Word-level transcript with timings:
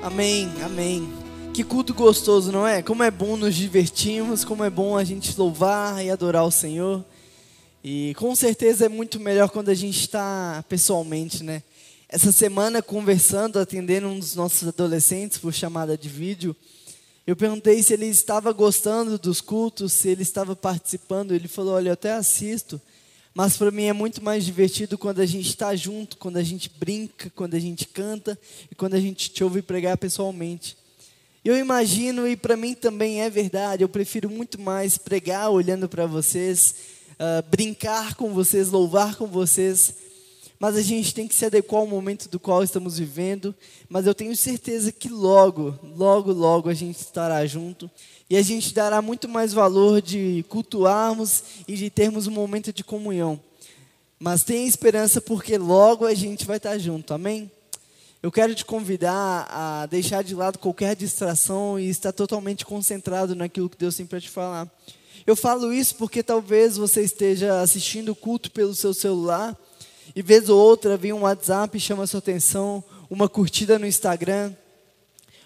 Amém, 0.00 0.48
amém. 0.64 1.12
Que 1.52 1.64
culto 1.64 1.92
gostoso, 1.92 2.52
não 2.52 2.64
é? 2.64 2.82
Como 2.82 3.02
é 3.02 3.10
bom 3.10 3.36
nos 3.36 3.56
divertirmos, 3.56 4.44
como 4.44 4.62
é 4.62 4.70
bom 4.70 4.96
a 4.96 5.02
gente 5.02 5.36
louvar 5.36 6.04
e 6.04 6.08
adorar 6.08 6.44
o 6.44 6.52
Senhor. 6.52 7.04
E 7.82 8.14
com 8.16 8.32
certeza 8.36 8.86
é 8.86 8.88
muito 8.88 9.18
melhor 9.18 9.50
quando 9.50 9.70
a 9.70 9.74
gente 9.74 9.98
está 9.98 10.64
pessoalmente, 10.68 11.42
né? 11.42 11.64
Essa 12.08 12.30
semana, 12.30 12.80
conversando, 12.80 13.58
atendendo 13.58 14.06
um 14.06 14.18
dos 14.18 14.36
nossos 14.36 14.68
adolescentes 14.68 15.38
por 15.38 15.52
chamada 15.52 15.98
de 15.98 16.08
vídeo, 16.08 16.54
eu 17.26 17.34
perguntei 17.34 17.82
se 17.82 17.92
ele 17.92 18.06
estava 18.06 18.52
gostando 18.52 19.18
dos 19.18 19.40
cultos, 19.40 19.92
se 19.92 20.08
ele 20.08 20.22
estava 20.22 20.54
participando. 20.54 21.34
Ele 21.34 21.48
falou: 21.48 21.74
Olha, 21.74 21.88
eu 21.88 21.94
até 21.94 22.12
assisto, 22.12 22.80
mas 23.38 23.56
para 23.56 23.70
mim 23.70 23.84
é 23.84 23.92
muito 23.92 24.20
mais 24.20 24.44
divertido 24.44 24.98
quando 24.98 25.20
a 25.20 25.24
gente 25.24 25.48
está 25.48 25.72
junto, 25.76 26.16
quando 26.16 26.38
a 26.38 26.42
gente 26.42 26.68
brinca, 26.76 27.30
quando 27.36 27.54
a 27.54 27.58
gente 27.60 27.86
canta 27.86 28.36
e 28.68 28.74
quando 28.74 28.94
a 28.94 29.00
gente 29.00 29.30
te 29.30 29.44
ouve 29.44 29.62
pregar 29.62 29.96
pessoalmente. 29.96 30.76
Eu 31.44 31.56
imagino, 31.56 32.26
e 32.26 32.36
para 32.36 32.56
mim 32.56 32.74
também 32.74 33.22
é 33.22 33.30
verdade, 33.30 33.84
eu 33.84 33.88
prefiro 33.88 34.28
muito 34.28 34.60
mais 34.60 34.98
pregar 34.98 35.50
olhando 35.50 35.88
para 35.88 36.04
vocês, 36.04 36.74
uh, 37.12 37.48
brincar 37.48 38.16
com 38.16 38.34
vocês, 38.34 38.70
louvar 38.70 39.14
com 39.14 39.28
vocês, 39.28 39.94
mas 40.60 40.76
a 40.76 40.82
gente 40.82 41.14
tem 41.14 41.28
que 41.28 41.34
se 41.34 41.46
adequar 41.46 41.80
ao 41.80 41.86
momento 41.86 42.28
do 42.28 42.40
qual 42.40 42.64
estamos 42.64 42.98
vivendo. 42.98 43.54
Mas 43.88 44.06
eu 44.06 44.14
tenho 44.14 44.36
certeza 44.36 44.90
que 44.90 45.08
logo, 45.08 45.78
logo, 45.96 46.32
logo 46.32 46.68
a 46.68 46.74
gente 46.74 46.98
estará 46.98 47.44
junto 47.46 47.88
e 48.28 48.36
a 48.36 48.42
gente 48.42 48.74
dará 48.74 49.00
muito 49.00 49.28
mais 49.28 49.52
valor 49.52 50.02
de 50.02 50.44
cultuarmos 50.48 51.44
e 51.66 51.74
de 51.74 51.88
termos 51.88 52.26
um 52.26 52.32
momento 52.32 52.72
de 52.72 52.82
comunhão. 52.82 53.40
Mas 54.18 54.42
tenha 54.42 54.66
esperança 54.66 55.20
porque 55.20 55.56
logo 55.56 56.04
a 56.04 56.14
gente 56.14 56.44
vai 56.44 56.56
estar 56.56 56.76
junto, 56.76 57.14
amém? 57.14 57.50
Eu 58.20 58.32
quero 58.32 58.52
te 58.52 58.64
convidar 58.64 59.46
a 59.48 59.86
deixar 59.86 60.24
de 60.24 60.34
lado 60.34 60.58
qualquer 60.58 60.96
distração 60.96 61.78
e 61.78 61.88
estar 61.88 62.12
totalmente 62.12 62.66
concentrado 62.66 63.36
naquilo 63.36 63.70
que 63.70 63.78
Deus 63.78 63.94
tem 63.94 64.04
para 64.04 64.20
te 64.20 64.28
falar. 64.28 64.68
Eu 65.24 65.36
falo 65.36 65.72
isso 65.72 65.94
porque 65.94 66.20
talvez 66.20 66.76
você 66.76 67.02
esteja 67.02 67.60
assistindo 67.60 68.08
o 68.08 68.16
culto 68.16 68.50
pelo 68.50 68.74
seu 68.74 68.92
celular 68.92 69.56
e 70.14 70.22
vez 70.22 70.48
ou 70.48 70.58
outra 70.58 70.96
vem 70.96 71.12
um 71.12 71.22
WhatsApp 71.22 71.76
e 71.76 71.80
chama 71.80 72.04
a 72.04 72.06
sua 72.06 72.18
atenção, 72.18 72.82
uma 73.10 73.28
curtida 73.28 73.78
no 73.78 73.86
Instagram, 73.86 74.52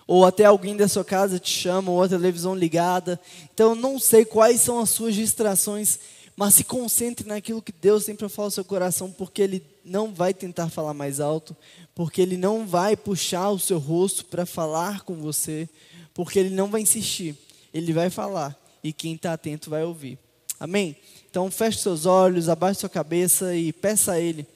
ou 0.07 0.25
até 0.25 0.45
alguém 0.45 0.77
da 0.77 0.89
sua 0.89 1.05
casa 1.05 1.39
te 1.39 1.51
chama, 1.51 1.91
ou 1.91 2.03
a 2.03 2.09
televisão 2.09 2.55
ligada. 2.55 3.21
Então, 3.55 3.71
eu 3.71 3.77
não 3.77 3.99
sei 3.99 4.25
quais 4.25 4.61
são 4.61 4.79
as 4.79 4.91
suas 4.91 5.15
distrações, 5.15 5.99
mas 6.37 6.55
se 6.55 6.65
concentre 6.65 7.27
naquilo 7.27 7.63
que 7.63 7.73
Deus 7.73 8.05
tem 8.05 8.17
para 8.17 8.29
falar 8.29 8.49
no 8.49 8.53
seu 8.53 8.65
coração, 8.65 9.11
porque 9.11 9.43
Ele 9.43 9.65
não 9.85 10.13
vai 10.13 10.35
tentar 10.35 10.69
falar 10.69 10.95
mais 10.95 11.21
alto, 11.21 11.57
porque 11.95 12.21
Ele 12.21 12.37
não 12.37 12.67
vai 12.67 12.97
puxar 12.97 13.51
o 13.51 13.59
seu 13.59 13.79
rosto 13.79 14.25
para 14.25 14.47
falar 14.47 15.03
com 15.03 15.17
você, 15.17 15.69
porque 16.15 16.39
Ele 16.39 16.51
não 16.51 16.69
vai 16.69 16.81
insistir, 16.81 17.37
Ele 17.73 17.93
vai 17.93 18.11
falar, 18.11 18.59
e 18.83 18.93
quem 18.93 19.15
está 19.15 19.33
atento 19.33 19.71
vai 19.71 19.85
ouvir. 19.85 20.19
Amém? 20.59 20.97
Então, 21.33 21.51
feche 21.51 21.79
seus 21.79 22.05
olhos, 22.05 22.51
abaixe 22.51 22.81
sua 22.81 22.91
cabeça 22.91 23.57
e 23.57 23.73
peça 23.73 24.13
a 24.13 24.21
Ele. 24.21 24.47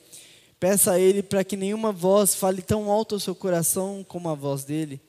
Peça 0.61 0.93
a 0.93 1.01
Ele 1.01 1.23
para 1.23 1.43
que 1.43 1.57
nenhuma 1.57 1.91
voz 1.91 2.35
fale 2.35 2.61
tão 2.61 2.91
alto 2.91 3.15
ao 3.15 3.19
seu 3.19 3.35
coração 3.35 4.05
como 4.07 4.29
a 4.29 4.35
voz 4.35 4.63
dele. 4.63 5.01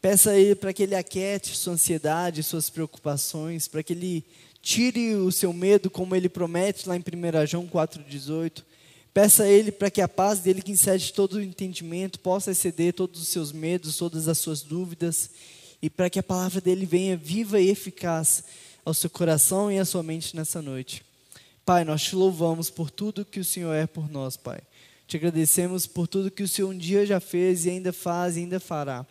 Peça 0.00 0.30
a 0.30 0.38
Ele 0.38 0.54
para 0.54 0.72
que 0.72 0.84
Ele 0.84 0.94
aquiete 0.94 1.56
sua 1.56 1.72
ansiedade, 1.72 2.44
suas 2.44 2.70
preocupações, 2.70 3.66
para 3.66 3.82
que 3.82 3.92
Ele 3.92 4.24
tire 4.62 5.16
o 5.16 5.32
seu 5.32 5.52
medo, 5.52 5.90
como 5.90 6.14
Ele 6.14 6.28
promete 6.28 6.88
lá 6.88 6.96
em 6.96 7.00
1 7.00 7.46
João 7.48 7.66
4,18. 7.66 8.62
Peça 9.12 9.42
a 9.42 9.48
Ele 9.48 9.72
para 9.72 9.90
que 9.90 10.00
a 10.00 10.06
paz 10.06 10.38
dele, 10.38 10.62
que 10.62 10.70
excede 10.70 11.12
todo 11.12 11.38
o 11.38 11.42
entendimento, 11.42 12.20
possa 12.20 12.52
exceder 12.52 12.92
todos 12.94 13.20
os 13.20 13.26
seus 13.26 13.50
medos, 13.50 13.96
todas 13.96 14.28
as 14.28 14.38
suas 14.38 14.62
dúvidas, 14.62 15.30
e 15.82 15.90
para 15.90 16.08
que 16.08 16.20
a 16.20 16.22
palavra 16.22 16.60
dele 16.60 16.86
venha 16.86 17.16
viva 17.16 17.60
e 17.60 17.68
eficaz 17.68 18.44
ao 18.84 18.94
seu 18.94 19.10
coração 19.10 19.72
e 19.72 19.80
à 19.80 19.84
sua 19.84 20.04
mente 20.04 20.36
nessa 20.36 20.62
noite. 20.62 21.04
Pai, 21.66 21.84
nós 21.84 22.00
te 22.00 22.14
louvamos 22.14 22.70
por 22.70 22.92
tudo 22.92 23.24
que 23.24 23.40
o 23.40 23.44
Senhor 23.44 23.74
é 23.74 23.88
por 23.88 24.08
nós, 24.08 24.36
Pai. 24.36 24.60
Te 25.08 25.16
agradecemos 25.16 25.84
por 25.84 26.06
tudo 26.06 26.30
que 26.30 26.44
o 26.44 26.48
Senhor 26.48 26.70
um 26.70 26.78
dia 26.78 27.04
já 27.04 27.18
fez 27.18 27.66
e 27.66 27.70
ainda 27.70 27.92
faz 27.92 28.36
e 28.36 28.40
ainda 28.40 28.60
fará. 28.60 29.04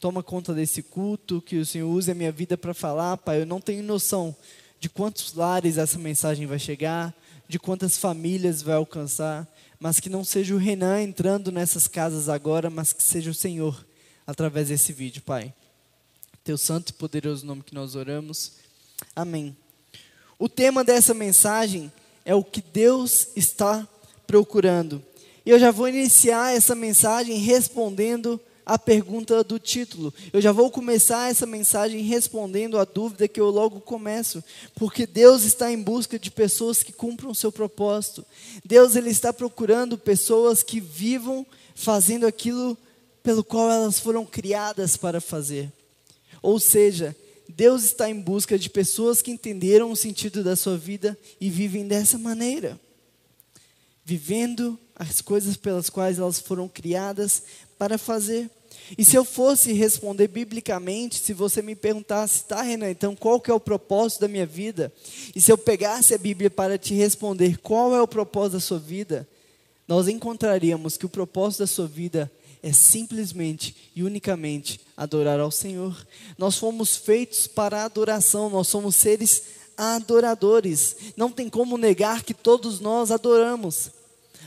Toma 0.00 0.22
conta 0.22 0.54
desse 0.54 0.82
culto, 0.82 1.42
que 1.42 1.58
o 1.58 1.66
Senhor 1.66 1.86
use 1.86 2.10
a 2.10 2.14
minha 2.14 2.32
vida 2.32 2.56
para 2.56 2.72
falar, 2.72 3.18
Pai. 3.18 3.42
Eu 3.42 3.46
não 3.46 3.60
tenho 3.60 3.82
noção 3.82 4.34
de 4.80 4.88
quantos 4.88 5.34
lares 5.34 5.76
essa 5.76 5.98
mensagem 5.98 6.46
vai 6.46 6.58
chegar, 6.58 7.14
de 7.46 7.58
quantas 7.58 7.98
famílias 7.98 8.62
vai 8.62 8.76
alcançar, 8.76 9.46
mas 9.78 10.00
que 10.00 10.08
não 10.08 10.24
seja 10.24 10.54
o 10.54 10.58
Renan 10.58 11.02
entrando 11.02 11.52
nessas 11.52 11.86
casas 11.86 12.30
agora, 12.30 12.70
mas 12.70 12.94
que 12.94 13.02
seja 13.02 13.30
o 13.30 13.34
Senhor 13.34 13.86
através 14.26 14.68
desse 14.68 14.94
vídeo, 14.94 15.20
Pai. 15.20 15.52
Teu 16.42 16.56
santo 16.56 16.88
e 16.88 16.94
poderoso 16.94 17.44
nome 17.44 17.62
que 17.62 17.74
nós 17.74 17.94
oramos. 17.94 18.52
Amém. 19.14 19.54
O 20.38 20.48
tema 20.48 20.84
dessa 20.84 21.14
mensagem 21.14 21.90
é 22.24 22.34
o 22.34 22.44
que 22.44 22.60
Deus 22.60 23.28
está 23.34 23.88
procurando. 24.26 25.02
E 25.46 25.50
eu 25.50 25.58
já 25.58 25.70
vou 25.70 25.88
iniciar 25.88 26.54
essa 26.54 26.74
mensagem 26.74 27.38
respondendo 27.38 28.38
a 28.66 28.76
pergunta 28.76 29.44
do 29.44 29.60
título. 29.60 30.12
Eu 30.32 30.40
já 30.40 30.50
vou 30.50 30.70
começar 30.70 31.30
essa 31.30 31.46
mensagem 31.46 32.02
respondendo 32.02 32.78
a 32.78 32.84
dúvida 32.84 33.28
que 33.28 33.40
eu 33.40 33.48
logo 33.48 33.80
começo, 33.80 34.42
porque 34.74 35.06
Deus 35.06 35.44
está 35.44 35.70
em 35.70 35.80
busca 35.80 36.18
de 36.18 36.30
pessoas 36.32 36.82
que 36.82 36.92
cumpram 36.92 37.30
o 37.30 37.34
seu 37.34 37.52
propósito. 37.52 38.26
Deus 38.64 38.96
ele 38.96 39.10
está 39.10 39.32
procurando 39.32 39.96
pessoas 39.96 40.64
que 40.64 40.80
vivam 40.80 41.46
fazendo 41.76 42.26
aquilo 42.26 42.76
pelo 43.22 43.44
qual 43.44 43.70
elas 43.70 44.00
foram 44.00 44.26
criadas 44.26 44.96
para 44.96 45.20
fazer. 45.20 45.72
Ou 46.42 46.58
seja, 46.58 47.14
Deus 47.56 47.84
está 47.84 48.10
em 48.10 48.20
busca 48.20 48.58
de 48.58 48.68
pessoas 48.68 49.22
que 49.22 49.30
entenderam 49.30 49.90
o 49.90 49.96
sentido 49.96 50.44
da 50.44 50.54
sua 50.54 50.76
vida 50.76 51.18
e 51.40 51.48
vivem 51.48 51.88
dessa 51.88 52.18
maneira, 52.18 52.78
vivendo 54.04 54.78
as 54.94 55.22
coisas 55.22 55.56
pelas 55.56 55.88
quais 55.88 56.18
elas 56.18 56.38
foram 56.38 56.68
criadas 56.68 57.42
para 57.78 57.96
fazer. 57.96 58.50
E 58.98 59.02
se 59.02 59.16
eu 59.16 59.24
fosse 59.24 59.72
responder 59.72 60.28
biblicamente, 60.28 61.18
se 61.18 61.32
você 61.32 61.62
me 61.62 61.74
perguntasse, 61.74 62.44
tá, 62.44 62.60
Renan, 62.60 62.90
então 62.90 63.16
qual 63.16 63.40
que 63.40 63.50
é 63.50 63.54
o 63.54 63.58
propósito 63.58 64.20
da 64.20 64.28
minha 64.28 64.44
vida? 64.44 64.92
E 65.34 65.40
se 65.40 65.50
eu 65.50 65.56
pegasse 65.56 66.12
a 66.12 66.18
Bíblia 66.18 66.50
para 66.50 66.76
te 66.76 66.92
responder 66.92 67.56
qual 67.56 67.96
é 67.96 68.02
o 68.02 68.06
propósito 68.06 68.52
da 68.52 68.60
sua 68.60 68.78
vida, 68.78 69.26
nós 69.88 70.08
encontraríamos 70.08 70.98
que 70.98 71.06
o 71.06 71.08
propósito 71.08 71.60
da 71.60 71.66
sua 71.66 71.86
vida 71.86 72.30
é 72.30 72.45
simplesmente 72.72 73.90
e 73.94 74.02
unicamente 74.02 74.80
adorar 74.96 75.38
ao 75.38 75.50
Senhor. 75.50 76.06
Nós 76.36 76.56
fomos 76.56 76.96
feitos 76.96 77.46
para 77.46 77.84
adoração, 77.84 78.50
nós 78.50 78.68
somos 78.68 78.96
seres 78.96 79.42
adoradores. 79.76 80.96
Não 81.16 81.30
tem 81.30 81.48
como 81.48 81.76
negar 81.76 82.22
que 82.22 82.34
todos 82.34 82.80
nós 82.80 83.10
adoramos. 83.10 83.90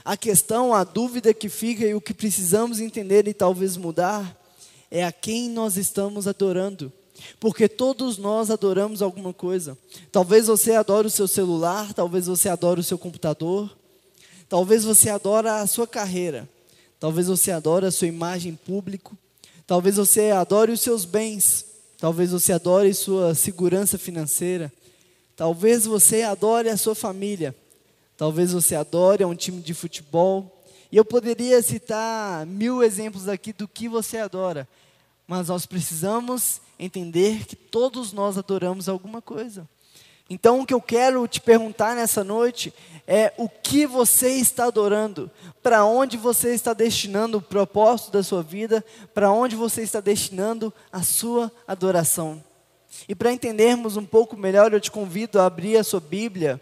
A 0.03 0.17
questão, 0.17 0.73
a 0.73 0.83
dúvida 0.83 1.33
que 1.33 1.49
fica 1.49 1.85
e 1.85 1.93
o 1.93 2.01
que 2.01 2.13
precisamos 2.13 2.79
entender 2.79 3.27
e 3.27 3.33
talvez 3.33 3.77
mudar 3.77 4.37
é 4.89 5.05
a 5.05 5.11
quem 5.11 5.49
nós 5.49 5.77
estamos 5.77 6.27
adorando. 6.27 6.91
Porque 7.39 7.67
todos 7.67 8.17
nós 8.17 8.49
adoramos 8.49 9.01
alguma 9.01 9.33
coisa. 9.33 9.77
Talvez 10.11 10.47
você 10.47 10.73
adore 10.73 11.07
o 11.07 11.11
seu 11.11 11.27
celular, 11.27 11.93
talvez 11.93 12.27
você 12.27 12.49
adore 12.49 12.79
o 12.79 12.83
seu 12.83 12.97
computador, 12.97 13.69
talvez 14.47 14.83
você 14.83 15.09
adore 15.09 15.47
a 15.47 15.67
sua 15.67 15.85
carreira. 15.85 16.49
Talvez 16.99 17.27
você 17.27 17.51
adore 17.51 17.85
a 17.85 17.91
sua 17.91 18.07
imagem 18.07 18.55
pública. 18.55 19.11
Talvez 19.65 19.95
você 19.95 20.31
adore 20.31 20.71
os 20.71 20.81
seus 20.81 21.05
bens. 21.05 21.65
Talvez 21.97 22.31
você 22.31 22.51
adore 22.51 22.93
sua 22.93 23.33
segurança 23.33 23.97
financeira. 23.97 24.71
Talvez 25.35 25.85
você 25.85 26.23
adore 26.23 26.67
a 26.67 26.75
sua 26.75 26.93
família. 26.93 27.55
Talvez 28.17 28.51
você 28.51 28.75
adore 28.75 29.23
um 29.23 29.35
time 29.35 29.61
de 29.61 29.73
futebol. 29.73 30.61
E 30.91 30.97
eu 30.97 31.05
poderia 31.05 31.61
citar 31.61 32.45
mil 32.45 32.83
exemplos 32.83 33.29
aqui 33.29 33.53
do 33.53 33.67
que 33.67 33.87
você 33.87 34.17
adora. 34.17 34.67
Mas 35.25 35.47
nós 35.47 35.65
precisamos 35.65 36.59
entender 36.77 37.45
que 37.45 37.55
todos 37.55 38.11
nós 38.11 38.37
adoramos 38.37 38.89
alguma 38.89 39.21
coisa. 39.21 39.67
Então, 40.29 40.61
o 40.61 40.65
que 40.65 40.73
eu 40.73 40.81
quero 40.81 41.27
te 41.27 41.41
perguntar 41.41 41.95
nessa 41.95 42.23
noite 42.23 42.71
é 43.07 43.33
o 43.37 43.49
que 43.49 43.87
você 43.87 44.33
está 44.33 44.65
adorando, 44.65 45.31
para 45.63 45.83
onde 45.83 46.15
você 46.15 46.53
está 46.53 46.73
destinando 46.73 47.39
o 47.39 47.41
propósito 47.41 48.11
da 48.11 48.21
sua 48.21 48.43
vida, 48.43 48.85
para 49.15 49.31
onde 49.31 49.55
você 49.55 49.81
está 49.81 49.99
destinando 49.99 50.71
a 50.91 51.01
sua 51.01 51.51
adoração. 51.67 52.43
E 53.07 53.15
para 53.15 53.31
entendermos 53.31 53.97
um 53.97 54.05
pouco 54.05 54.37
melhor, 54.37 54.71
eu 54.71 54.79
te 54.79 54.91
convido 54.91 55.39
a 55.39 55.47
abrir 55.47 55.77
a 55.77 55.83
sua 55.83 55.99
Bíblia, 55.99 56.61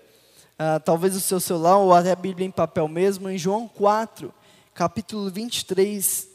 uh, 0.53 0.79
talvez 0.79 1.13
o 1.17 1.19
seu 1.19 1.41
celular 1.41 1.77
ou 1.77 1.93
até 1.93 2.11
a 2.11 2.15
Bíblia 2.15 2.47
em 2.47 2.51
papel 2.51 2.87
mesmo, 2.87 3.29
em 3.29 3.37
João 3.37 3.67
4, 3.67 4.33
capítulo 4.73 5.29
23. 5.29 6.29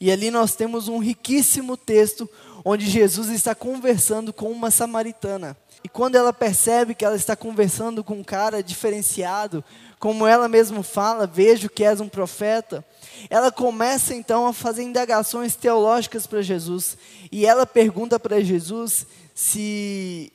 E 0.00 0.10
ali 0.10 0.30
nós 0.30 0.56
temos 0.56 0.88
um 0.88 0.98
riquíssimo 0.98 1.76
texto 1.76 2.28
onde 2.64 2.88
Jesus 2.88 3.28
está 3.28 3.54
conversando 3.54 4.32
com 4.32 4.50
uma 4.50 4.70
samaritana. 4.70 5.56
E 5.82 5.88
quando 5.88 6.16
ela 6.16 6.32
percebe 6.32 6.94
que 6.94 7.04
ela 7.04 7.16
está 7.16 7.34
conversando 7.34 8.04
com 8.04 8.14
um 8.14 8.24
cara 8.24 8.62
diferenciado, 8.62 9.64
como 9.98 10.26
ela 10.26 10.48
mesma 10.48 10.82
fala, 10.82 11.26
vejo 11.26 11.68
que 11.70 11.84
és 11.84 12.00
um 12.00 12.08
profeta, 12.08 12.84
ela 13.28 13.50
começa 13.50 14.14
então 14.14 14.46
a 14.46 14.52
fazer 14.52 14.82
indagações 14.82 15.56
teológicas 15.56 16.26
para 16.26 16.42
Jesus. 16.42 16.96
E 17.30 17.46
ela 17.46 17.66
pergunta 17.66 18.18
para 18.18 18.42
Jesus 18.42 19.06
se, 19.34 20.32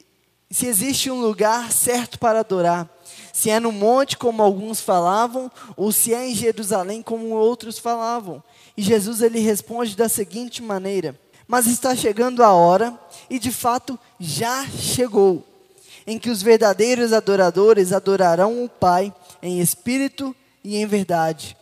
se 0.49 0.67
existe 0.67 1.11
um 1.11 1.21
lugar 1.21 1.71
certo 1.71 2.17
para 2.17 2.39
adorar. 2.39 2.89
Se 3.31 3.49
é 3.49 3.59
no 3.59 3.71
monte, 3.71 4.17
como 4.17 4.41
alguns 4.41 4.79
falavam, 4.79 5.51
ou 5.75 5.91
se 5.91 6.13
é 6.13 6.27
em 6.27 6.33
Jerusalém, 6.33 7.01
como 7.01 7.29
outros 7.29 7.77
falavam. 7.77 8.41
E 8.77 8.81
Jesus 8.81 9.21
ele 9.21 9.39
responde 9.39 9.95
da 9.95 10.07
seguinte 10.07 10.61
maneira: 10.61 11.19
Mas 11.47 11.67
está 11.67 11.95
chegando 11.95 12.43
a 12.43 12.51
hora, 12.51 12.97
e 13.29 13.37
de 13.39 13.51
fato 13.51 13.99
já 14.19 14.65
chegou, 14.67 15.45
em 16.07 16.17
que 16.17 16.29
os 16.29 16.41
verdadeiros 16.41 17.13
adoradores 17.13 17.93
adorarão 17.93 18.63
o 18.63 18.69
Pai 18.69 19.13
em 19.41 19.59
espírito 19.59 20.35
e 20.63 20.77
em 20.77 20.85
verdade. 20.85 21.55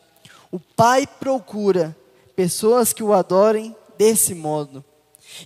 O 0.52 0.60
Pai 0.60 1.08
procura 1.08 1.96
pessoas 2.36 2.94
que 2.94 3.04
o 3.04 3.14
adorem 3.14 3.76
desse 3.98 4.34
modo. 4.34 4.84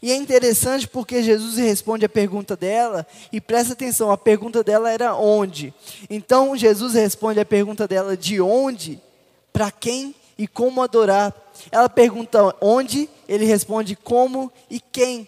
E 0.01 0.12
é 0.12 0.16
interessante 0.16 0.88
porque 0.88 1.24
Jesus 1.24 1.57
responde 1.57 2.06
a 2.06 2.10
pergunta 2.10 2.56
dela, 2.56 3.07
e 3.31 3.40
presta 3.40 3.74
atenção, 3.74 4.12
a 4.12 4.18
pergunta 4.18 4.63
dela 4.63 4.92
era 4.92 5.16
onde. 5.16 5.74
Então 6.10 6.57
Jesus 6.57 6.94
responde 6.94 7.40
a 7.40 7.45
pergunta 7.45 7.88
dela 7.88 8.18
de 8.18 8.42
onde, 8.42 9.01
para 9.54 9.72
quem 9.72 10.13
e 10.38 10.48
como 10.48 10.81
adorar. 10.81 11.33
Ela 11.72 11.90
pergunta 11.90 12.56
onde, 12.62 13.10
ele 13.28 13.46
responde 13.46 13.96
como 13.96 14.52
e 14.70 14.80
quem. 14.80 15.28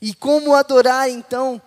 E 0.00 0.14
como 0.14 0.54
adorar 0.54 1.08
então? 1.08 1.60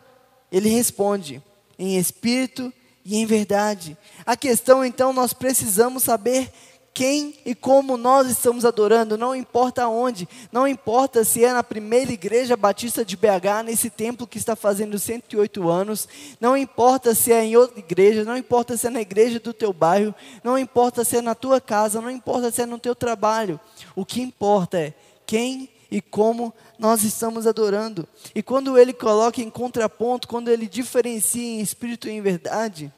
Ele 0.51 0.69
responde 0.69 1.41
em 1.77 1.97
espírito 1.97 2.71
e 3.03 3.17
em 3.17 3.25
verdade. 3.25 3.97
A 4.25 4.37
questão 4.37 4.85
então, 4.85 5.11
nós 5.11 5.33
precisamos 5.33 6.03
saber 6.03 6.51
quem 6.93 7.33
e 7.43 7.55
como 7.55 7.97
nós 7.97 8.29
estamos 8.29 8.63
adorando, 8.65 9.17
não 9.17 9.35
importa 9.35 9.87
onde, 9.87 10.29
não 10.51 10.67
importa 10.67 11.23
se 11.23 11.43
é 11.43 11.51
na 11.51 11.63
primeira 11.63 12.11
igreja 12.11 12.55
batista 12.55 13.03
de 13.03 13.17
BH, 13.17 13.63
nesse 13.65 13.89
templo 13.89 14.27
que 14.27 14.37
está 14.37 14.55
fazendo 14.55 14.99
108 14.99 15.69
anos, 15.69 16.07
não 16.39 16.55
importa 16.55 17.15
se 17.15 17.33
é 17.33 17.43
em 17.43 17.57
outra 17.57 17.79
igreja, 17.79 18.23
não 18.23 18.37
importa 18.37 18.77
se 18.77 18.85
é 18.85 18.89
na 18.91 19.01
igreja 19.01 19.39
do 19.39 19.53
teu 19.53 19.73
bairro, 19.73 20.13
não 20.43 20.57
importa 20.57 21.03
se 21.03 21.17
é 21.17 21.21
na 21.21 21.33
tua 21.33 21.59
casa, 21.59 21.99
não 21.99 22.11
importa 22.11 22.51
se 22.51 22.61
é 22.61 22.65
no 22.65 22.77
teu 22.77 22.93
trabalho, 22.93 23.59
o 23.95 24.05
que 24.05 24.21
importa 24.21 24.77
é 24.77 24.93
quem 25.33 25.67
e 25.89 25.99
como 25.99 26.53
nós 26.77 27.03
estamos 27.03 27.47
adorando. 27.47 28.07
E 28.35 28.43
quando 28.43 28.77
ele 28.77 28.93
coloca 28.93 29.41
em 29.41 29.49
contraponto, 29.49 30.27
quando 30.27 30.47
ele 30.47 30.67
diferencia 30.67 31.41
em 31.41 31.59
espírito 31.59 32.07
e 32.07 32.11
em 32.11 32.21
verdade, 32.21 32.93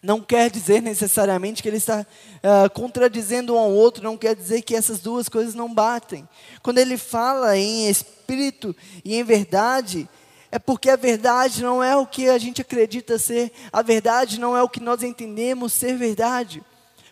não 0.00 0.20
quer 0.20 0.52
dizer 0.52 0.80
necessariamente 0.80 1.60
que 1.60 1.68
ele 1.68 1.78
está 1.78 2.02
uh, 2.06 2.70
contradizendo 2.70 3.56
um 3.56 3.58
ao 3.58 3.72
outro, 3.72 4.04
não 4.04 4.16
quer 4.16 4.36
dizer 4.36 4.62
que 4.62 4.76
essas 4.76 5.00
duas 5.00 5.28
coisas 5.28 5.52
não 5.52 5.74
batem. 5.74 6.28
Quando 6.62 6.78
ele 6.78 6.96
fala 6.96 7.58
em 7.58 7.88
espírito 7.88 8.72
e 9.04 9.16
em 9.16 9.24
verdade, 9.24 10.08
é 10.52 10.60
porque 10.60 10.88
a 10.88 10.96
verdade 10.96 11.60
não 11.60 11.82
é 11.82 11.96
o 11.96 12.06
que 12.06 12.28
a 12.28 12.38
gente 12.38 12.62
acredita 12.62 13.18
ser, 13.18 13.50
a 13.72 13.82
verdade 13.82 14.38
não 14.38 14.56
é 14.56 14.62
o 14.62 14.68
que 14.68 14.78
nós 14.78 15.02
entendemos 15.02 15.72
ser 15.72 15.96
verdade. 15.96 16.62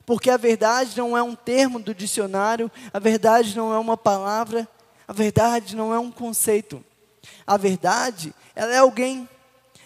Porque 0.07 0.31
a 0.31 0.37
verdade 0.37 0.97
não 0.97 1.17
é 1.17 1.23
um 1.23 1.35
termo 1.35 1.81
do 1.81 1.93
dicionário, 1.93 2.71
a 2.95 2.99
verdade 3.01 3.57
não 3.57 3.75
é 3.75 3.79
uma 3.79 3.97
palavra, 3.97 4.67
a 5.07 5.13
verdade 5.13 5.75
não 5.75 5.93
é 5.93 5.99
um 5.99 6.13
conceito. 6.13 6.83
A 7.45 7.57
verdade, 7.57 8.33
ela 8.55 8.73
é 8.73 8.79
alguém, 8.79 9.29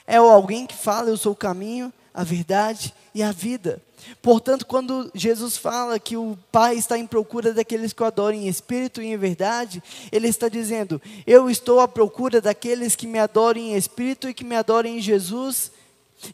é 0.06 0.16
alguém 0.16 0.66
que 0.66 0.76
fala, 0.76 1.08
eu 1.08 1.16
sou 1.16 1.32
o 1.32 1.36
caminho, 1.36 1.90
a 2.12 2.22
verdade 2.22 2.94
e 3.14 3.22
a 3.22 3.32
vida. 3.32 3.82
Portanto, 4.20 4.66
quando 4.66 5.10
Jesus 5.14 5.56
fala 5.56 5.98
que 5.98 6.16
o 6.16 6.38
Pai 6.52 6.76
está 6.76 6.98
em 6.98 7.06
procura 7.06 7.52
daqueles 7.52 7.92
que 7.92 8.02
o 8.02 8.06
adoram 8.06 8.36
em 8.36 8.48
espírito 8.48 9.00
e 9.00 9.06
em 9.06 9.16
verdade, 9.16 9.82
Ele 10.10 10.28
está 10.28 10.48
dizendo: 10.48 11.00
Eu 11.26 11.48
estou 11.50 11.80
à 11.80 11.88
procura 11.88 12.40
daqueles 12.40 12.94
que 12.96 13.06
me 13.06 13.18
adorem 13.18 13.72
em 13.72 13.76
espírito 13.76 14.28
e 14.28 14.34
que 14.34 14.44
me 14.44 14.56
adorem 14.56 14.98
em 14.98 15.00
Jesus. 15.00 15.72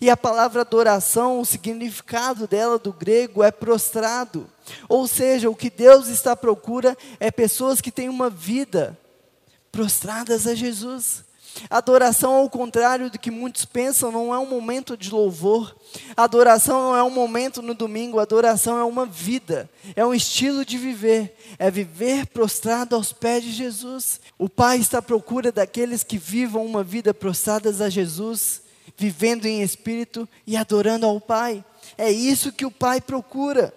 E 0.01 0.11
a 0.11 0.17
palavra 0.17 0.63
adoração, 0.63 1.41
o 1.41 1.47
significado 1.47 2.47
dela 2.47 2.79
do 2.79 2.93
grego 2.93 3.43
é 3.43 3.51
prostrado. 3.51 4.51
Ou 4.89 5.07
seja, 5.07 5.49
o 5.49 5.55
que 5.55 5.71
Deus 5.71 6.09
está 6.09 6.33
à 6.33 6.37
procura 6.37 6.97
é 7.21 7.31
pessoas 7.31 7.81
que 7.81 7.93
têm 7.93 8.09
uma 8.09 8.29
vida 8.29 8.99
prostradas 9.71 10.47
a 10.47 10.55
Jesus. 10.55 11.25
Adoração, 11.71 12.35
ao 12.35 12.51
contrário 12.51 13.11
do 13.11 13.19
que 13.19 13.31
muitos 13.31 13.65
pensam, 13.65 14.13
não 14.13 14.35
é 14.35 14.39
um 14.39 14.47
momento 14.47 14.97
de 14.97 15.11
louvor. 15.11 15.75
Adoração 16.17 16.83
não 16.83 16.97
é 16.97 17.03
um 17.03 17.11
momento 17.11 17.63
no 17.63 17.75
domingo, 17.75 18.19
adoração 18.19 18.79
é 18.79 18.85
uma 18.85 19.07
vida, 19.07 19.71
é 19.95 20.05
um 20.05 20.13
estilo 20.13 20.65
de 20.65 20.77
viver, 20.77 21.35
é 21.59 21.71
viver 21.71 22.27
prostrado 22.27 22.95
aos 22.95 23.13
pés 23.13 23.43
de 23.43 23.53
Jesus. 23.53 24.21
O 24.39 24.49
Pai 24.49 24.79
está 24.79 24.99
à 24.99 25.03
procura 25.03 25.51
daqueles 25.51 26.05
que 26.05 26.19
vivam 26.19 26.65
uma 26.65 26.85
vida 26.85 27.15
prostradas 27.15 27.81
a 27.81 27.89
Jesus, 27.89 28.61
vivendo 28.97 29.47
em 29.47 29.63
espírito 29.63 30.29
e 30.47 30.57
adorando 30.57 31.07
ao 31.07 31.21
Pai. 31.21 31.65
É 31.97 32.11
isso 32.11 32.53
que 32.53 32.67
o 32.67 32.71
Pai 32.71 33.01
procura 33.01 33.73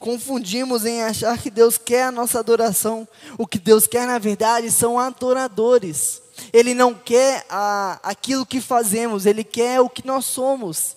confundimos 0.00 0.86
em 0.86 1.02
achar 1.02 1.38
que 1.38 1.50
Deus 1.50 1.76
quer 1.76 2.04
a 2.04 2.10
nossa 2.10 2.40
adoração. 2.40 3.06
O 3.36 3.46
que 3.46 3.58
Deus 3.58 3.86
quer, 3.86 4.06
na 4.06 4.18
verdade, 4.18 4.70
são 4.70 4.98
adoradores. 4.98 6.22
Ele 6.52 6.72
não 6.72 6.94
quer 6.94 7.44
a, 7.50 8.00
aquilo 8.02 8.46
que 8.46 8.62
fazemos, 8.62 9.26
Ele 9.26 9.44
quer 9.44 9.78
o 9.80 9.90
que 9.90 10.04
nós 10.06 10.24
somos. 10.24 10.96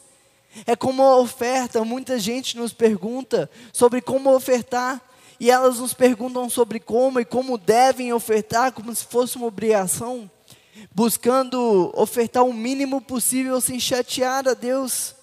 É 0.66 0.76
como 0.76 1.04
a 1.04 1.18
oferta, 1.18 1.84
muita 1.84 2.18
gente 2.18 2.56
nos 2.56 2.72
pergunta 2.72 3.50
sobre 3.74 4.02
como 4.02 4.34
ofertar, 4.34 5.02
e 5.40 5.52
elas 5.52 5.80
nos 5.80 5.94
perguntam 5.94 6.50
sobre 6.50 6.80
como 6.80 7.20
e 7.20 7.26
como 7.26 7.58
devem 7.58 8.14
ofertar, 8.14 8.72
como 8.72 8.96
se 8.96 9.04
fosse 9.04 9.36
uma 9.36 9.48
obrigação, 9.48 10.32
buscando 10.94 11.92
ofertar 11.96 12.44
o 12.44 12.54
mínimo 12.54 13.02
possível 13.02 13.60
sem 13.62 13.80
chatear 13.80 14.48
a 14.48 14.54
Deus. 14.54 15.16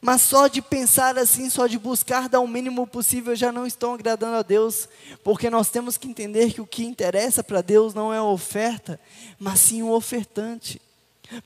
Mas 0.00 0.22
só 0.22 0.46
de 0.46 0.62
pensar 0.62 1.18
assim, 1.18 1.50
só 1.50 1.66
de 1.66 1.78
buscar 1.78 2.28
dar 2.28 2.40
o 2.40 2.46
mínimo 2.46 2.86
possível, 2.86 3.34
já 3.34 3.50
não 3.50 3.66
estão 3.66 3.94
agradando 3.94 4.36
a 4.36 4.42
Deus, 4.42 4.88
porque 5.24 5.50
nós 5.50 5.70
temos 5.70 5.96
que 5.96 6.06
entender 6.06 6.52
que 6.52 6.60
o 6.60 6.66
que 6.66 6.84
interessa 6.84 7.42
para 7.42 7.60
Deus 7.60 7.94
não 7.94 8.14
é 8.14 8.18
a 8.18 8.24
oferta, 8.24 9.00
mas 9.40 9.58
sim 9.58 9.82
o 9.82 9.90
ofertante. 9.90 10.80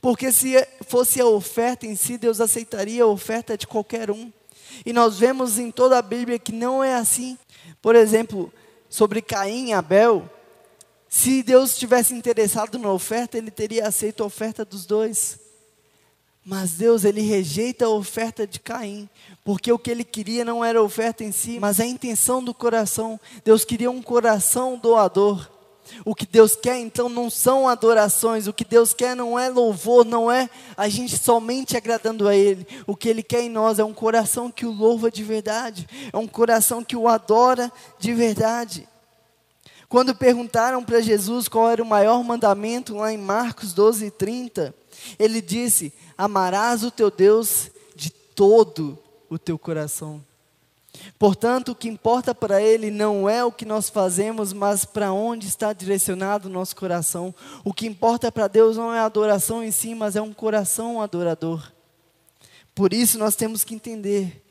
Porque 0.01 0.31
se 0.31 0.55
fosse 0.87 1.21
a 1.21 1.27
oferta 1.27 1.87
em 1.87 1.97
si, 1.97 2.19
Deus 2.19 2.41
aceitaria 2.41 3.03
a 3.03 3.07
oferta 3.07 3.57
de 3.57 3.67
qualquer 3.67 4.11
um. 4.11 4.31
E 4.85 4.93
nós 4.93 5.19
vemos 5.19 5.59
em 5.59 5.71
toda 5.71 5.99
a 5.99 6.03
Bíblia 6.03 6.39
que 6.39 6.53
não 6.53 6.85
é 6.85 6.95
assim. 6.95 7.39
Por 7.81 7.97
exemplo, 7.97 8.53
sobre 8.89 9.23
Caim 9.23 9.69
e 9.69 9.73
Abel, 9.73 10.29
se 11.15 11.43
Deus 11.43 11.77
tivesse 11.77 12.15
interessado 12.15 12.79
na 12.79 12.91
oferta, 12.91 13.37
ele 13.37 13.51
teria 13.51 13.87
aceito 13.87 14.23
a 14.23 14.27
oferta 14.27 14.65
dos 14.65 14.87
dois. 14.87 15.39
Mas 16.43 16.71
Deus, 16.71 17.05
ele 17.05 17.21
rejeita 17.21 17.85
a 17.85 17.91
oferta 17.91 18.47
de 18.47 18.59
Caim, 18.59 19.07
porque 19.45 19.71
o 19.71 19.79
que 19.79 19.91
ele 19.91 20.05
queria 20.05 20.43
não 20.43 20.65
era 20.65 20.79
a 20.79 20.83
oferta 20.83 21.23
em 21.23 21.31
si, 21.31 21.61
mas 21.61 21.81
a 21.81 21.85
intenção 21.85 22.43
do 22.43 22.55
coração. 22.55 23.21
Deus 23.45 23.63
queria 23.63 23.91
um 23.91 24.01
coração 24.01 24.79
doador. 24.79 25.47
O 26.03 26.15
que 26.15 26.25
Deus 26.25 26.57
quer 26.57 26.79
então 26.79 27.11
não 27.11 27.29
são 27.29 27.69
adorações, 27.69 28.47
o 28.47 28.53
que 28.53 28.65
Deus 28.65 28.95
quer 28.95 29.15
não 29.15 29.39
é 29.39 29.51
louvor, 29.51 30.07
não 30.07 30.33
é 30.33 30.49
a 30.79 30.89
gente 30.89 31.19
somente 31.19 31.77
agradando 31.77 32.27
a 32.27 32.35
Ele. 32.35 32.67
O 32.87 32.97
que 32.97 33.11
Ele 33.11 33.23
quer 33.23 33.43
em 33.43 33.51
nós 33.51 33.79
é 33.79 33.85
um 33.85 33.93
coração 33.93 34.51
que 34.51 34.65
o 34.65 34.73
louva 34.73 35.11
de 35.11 35.23
verdade, 35.23 35.87
é 36.11 36.17
um 36.17 36.27
coração 36.27 36.83
que 36.83 36.97
o 36.97 37.07
adora 37.07 37.71
de 37.99 38.15
verdade. 38.15 38.89
Quando 39.93 40.15
perguntaram 40.15 40.83
para 40.83 41.03
Jesus 41.03 41.49
qual 41.49 41.71
era 41.71 41.83
o 41.83 41.87
maior 41.87 42.25
mandamento, 42.25 42.97
lá 42.97 43.13
em 43.13 43.19
Marcos 43.19 43.75
12, 43.75 44.11
30, 44.13 44.75
ele 45.19 45.43
disse: 45.43 45.93
Amarás 46.17 46.83
o 46.83 46.91
teu 46.91 47.11
Deus 47.11 47.71
de 47.95 48.09
todo 48.09 48.99
o 49.29 49.39
teu 49.39 49.59
coração. 49.59 50.25
Portanto, 51.19 51.73
o 51.73 51.75
que 51.75 51.91
importa 51.91 52.35
para 52.35 52.63
Ele 52.63 52.91
não 52.91 53.29
é 53.29 53.45
o 53.45 53.53
que 53.53 53.67
nós 53.67 53.91
fazemos, 53.91 54.55
mas 54.55 54.87
para 54.87 55.13
onde 55.13 55.47
está 55.47 55.75
direcionado 55.75 56.49
o 56.49 56.51
nosso 56.51 56.75
coração. 56.75 57.35
O 57.63 57.75
que 57.75 57.87
importa 57.87 58.33
para 58.33 58.49
Deus 58.49 58.79
não 58.79 58.95
é 58.95 59.01
a 59.01 59.05
adoração 59.05 59.63
em 59.63 59.71
si, 59.71 59.95
mas 59.95 60.17
é 60.17 60.23
um 60.23 60.33
coração 60.33 61.03
adorador. 61.03 61.71
Por 62.75 62.95
isso 62.95 63.19
nós 63.19 63.37
temos 63.37 63.63
que 63.63 63.75
entender 63.75 64.43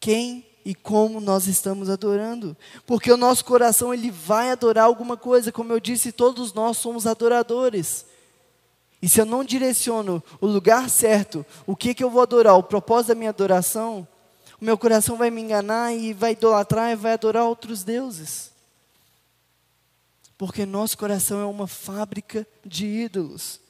quem 0.00 0.49
e 0.64 0.74
como 0.74 1.20
nós 1.20 1.46
estamos 1.46 1.88
adorando, 1.88 2.56
porque 2.86 3.10
o 3.10 3.16
nosso 3.16 3.44
coração 3.44 3.92
ele 3.94 4.10
vai 4.10 4.50
adorar 4.50 4.84
alguma 4.84 5.16
coisa, 5.16 5.50
como 5.50 5.72
eu 5.72 5.80
disse, 5.80 6.12
todos 6.12 6.52
nós 6.52 6.76
somos 6.76 7.06
adoradores. 7.06 8.04
E 9.02 9.08
se 9.08 9.20
eu 9.20 9.24
não 9.24 9.42
direciono 9.42 10.22
o 10.40 10.46
lugar 10.46 10.90
certo, 10.90 11.44
o 11.66 11.74
que, 11.74 11.94
que 11.94 12.04
eu 12.04 12.10
vou 12.10 12.22
adorar, 12.22 12.56
o 12.56 12.62
propósito 12.62 13.08
da 13.08 13.14
minha 13.14 13.30
adoração, 13.30 14.06
o 14.60 14.64
meu 14.64 14.76
coração 14.76 15.16
vai 15.16 15.30
me 15.30 15.40
enganar 15.40 15.94
e 15.94 16.12
vai 16.12 16.32
idolatrar 16.32 16.92
e 16.92 16.96
vai 16.96 17.14
adorar 17.14 17.44
outros 17.44 17.82
deuses. 17.82 18.50
Porque 20.36 20.66
nosso 20.66 20.98
coração 20.98 21.40
é 21.40 21.44
uma 21.46 21.66
fábrica 21.66 22.46
de 22.64 22.86
ídolos. 22.86 23.60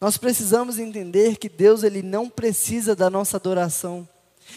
Nós 0.00 0.16
precisamos 0.16 0.78
entender 0.78 1.36
que 1.36 1.48
Deus 1.48 1.82
ele 1.84 2.02
não 2.02 2.28
precisa 2.28 2.94
da 2.96 3.08
nossa 3.08 3.36
adoração. 3.36 4.08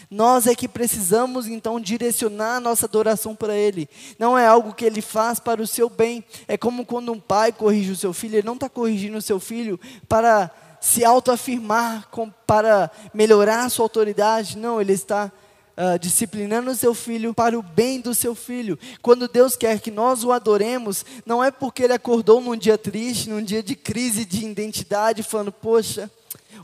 Nós 0.10 0.48
é 0.48 0.56
que 0.56 0.68
precisamos 0.68 1.48
então 1.48 1.80
direcionar 1.80 2.58
a 2.58 2.60
nossa 2.60 2.86
adoração 2.86 3.36
para 3.36 3.56
Ele. 3.56 3.90
Não 4.18 4.38
é 4.38 4.46
algo 4.46 4.74
que 4.74 4.86
Ele 4.86 5.02
faz 5.02 5.40
para 5.40 5.62
o 5.62 5.68
seu 5.68 5.90
bem. 5.90 6.24
É 6.48 6.58
como 6.58 6.86
quando 6.86 7.12
um 7.12 7.20
pai 7.20 7.52
corrige 7.52 7.92
o 7.92 7.96
seu 7.96 8.14
filho, 8.14 8.36
ele 8.36 8.48
não 8.48 8.56
está 8.56 8.70
corrigindo 8.70 9.18
o 9.18 9.22
seu 9.22 9.40
filho 9.40 9.80
para 10.08 10.52
se 10.80 11.04
autoafirmar, 11.04 12.08
para 12.46 12.92
melhorar 13.14 13.66
a 13.66 13.70
sua 13.70 13.86
autoridade. 13.86 14.58
Não, 14.58 14.80
ele 14.80 14.94
está 14.94 15.32
uh, 15.78 16.00
disciplinando 16.00 16.72
o 16.72 16.76
seu 16.76 16.94
filho 16.94 17.34
para 17.34 17.58
o 17.58 17.62
bem 17.62 18.02
do 18.02 18.16
seu 18.16 18.34
filho. 18.34 18.78
Quando 19.02 19.28
Deus 19.28 19.56
quer 19.56 19.80
que 19.80 19.92
nós 19.92 20.24
o 20.24 20.32
adoremos, 20.32 21.06
não 21.26 21.44
é 21.44 21.52
porque 21.52 21.84
ele 21.84 21.94
acordou 21.94 22.42
num 22.42 22.56
dia 22.56 22.78
triste, 22.78 23.30
num 23.30 23.44
dia 23.44 23.62
de 23.62 23.76
crise 23.76 24.26
de 24.26 24.46
identidade, 24.46 25.24
falando, 25.24 25.52
poxa. 25.52 26.10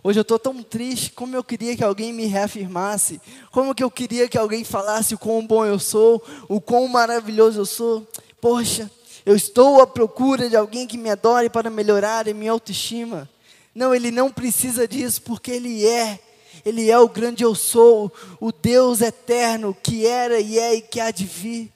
Hoje 0.02 0.20
eu 0.20 0.22
estou 0.22 0.40
tão 0.40 0.64
triste, 0.64 1.12
como 1.12 1.36
eu 1.36 1.44
queria 1.44 1.76
que 1.76 1.84
alguém 1.84 2.14
me 2.14 2.26
reafirmasse, 2.26 3.20
como 3.52 3.76
que 3.76 3.84
eu 3.84 3.92
queria 3.92 4.28
que 4.28 4.38
alguém 4.38 4.64
falasse 4.64 5.14
o 5.14 5.18
quão 5.18 5.46
bom 5.46 5.66
eu 5.66 5.78
sou, 5.78 6.24
o 6.48 6.62
quão 6.62 6.88
maravilhoso 6.88 7.60
eu 7.60 7.66
sou. 7.66 8.08
Poxa, 8.40 8.90
eu 9.26 9.36
estou 9.36 9.82
à 9.82 9.88
procura 9.88 10.50
de 10.50 10.56
alguém 10.56 10.88
que 10.88 10.98
me 10.98 11.10
adore 11.10 11.50
para 11.50 11.70
melhorar 11.70 12.28
a 12.28 12.34
minha 12.34 12.52
autoestima. 12.52 13.30
Não, 13.76 13.94
ele 13.94 14.12
não 14.12 14.32
precisa 14.32 14.88
disso, 14.88 15.22
porque 15.22 15.52
ele 15.52 15.86
é 15.86 16.20
ele 16.66 16.90
é 16.90 16.98
o 16.98 17.10
grande 17.10 17.44
eu 17.44 17.54
sou, 17.56 18.12
o 18.40 18.52
Deus 18.52 19.02
eterno 19.02 19.76
que 19.82 20.06
era 20.06 20.40
e 20.40 20.58
é 20.58 20.76
e 20.76 20.82
que 20.82 21.00
há 21.00 21.12
de 21.12 21.26
vir. 21.26 21.73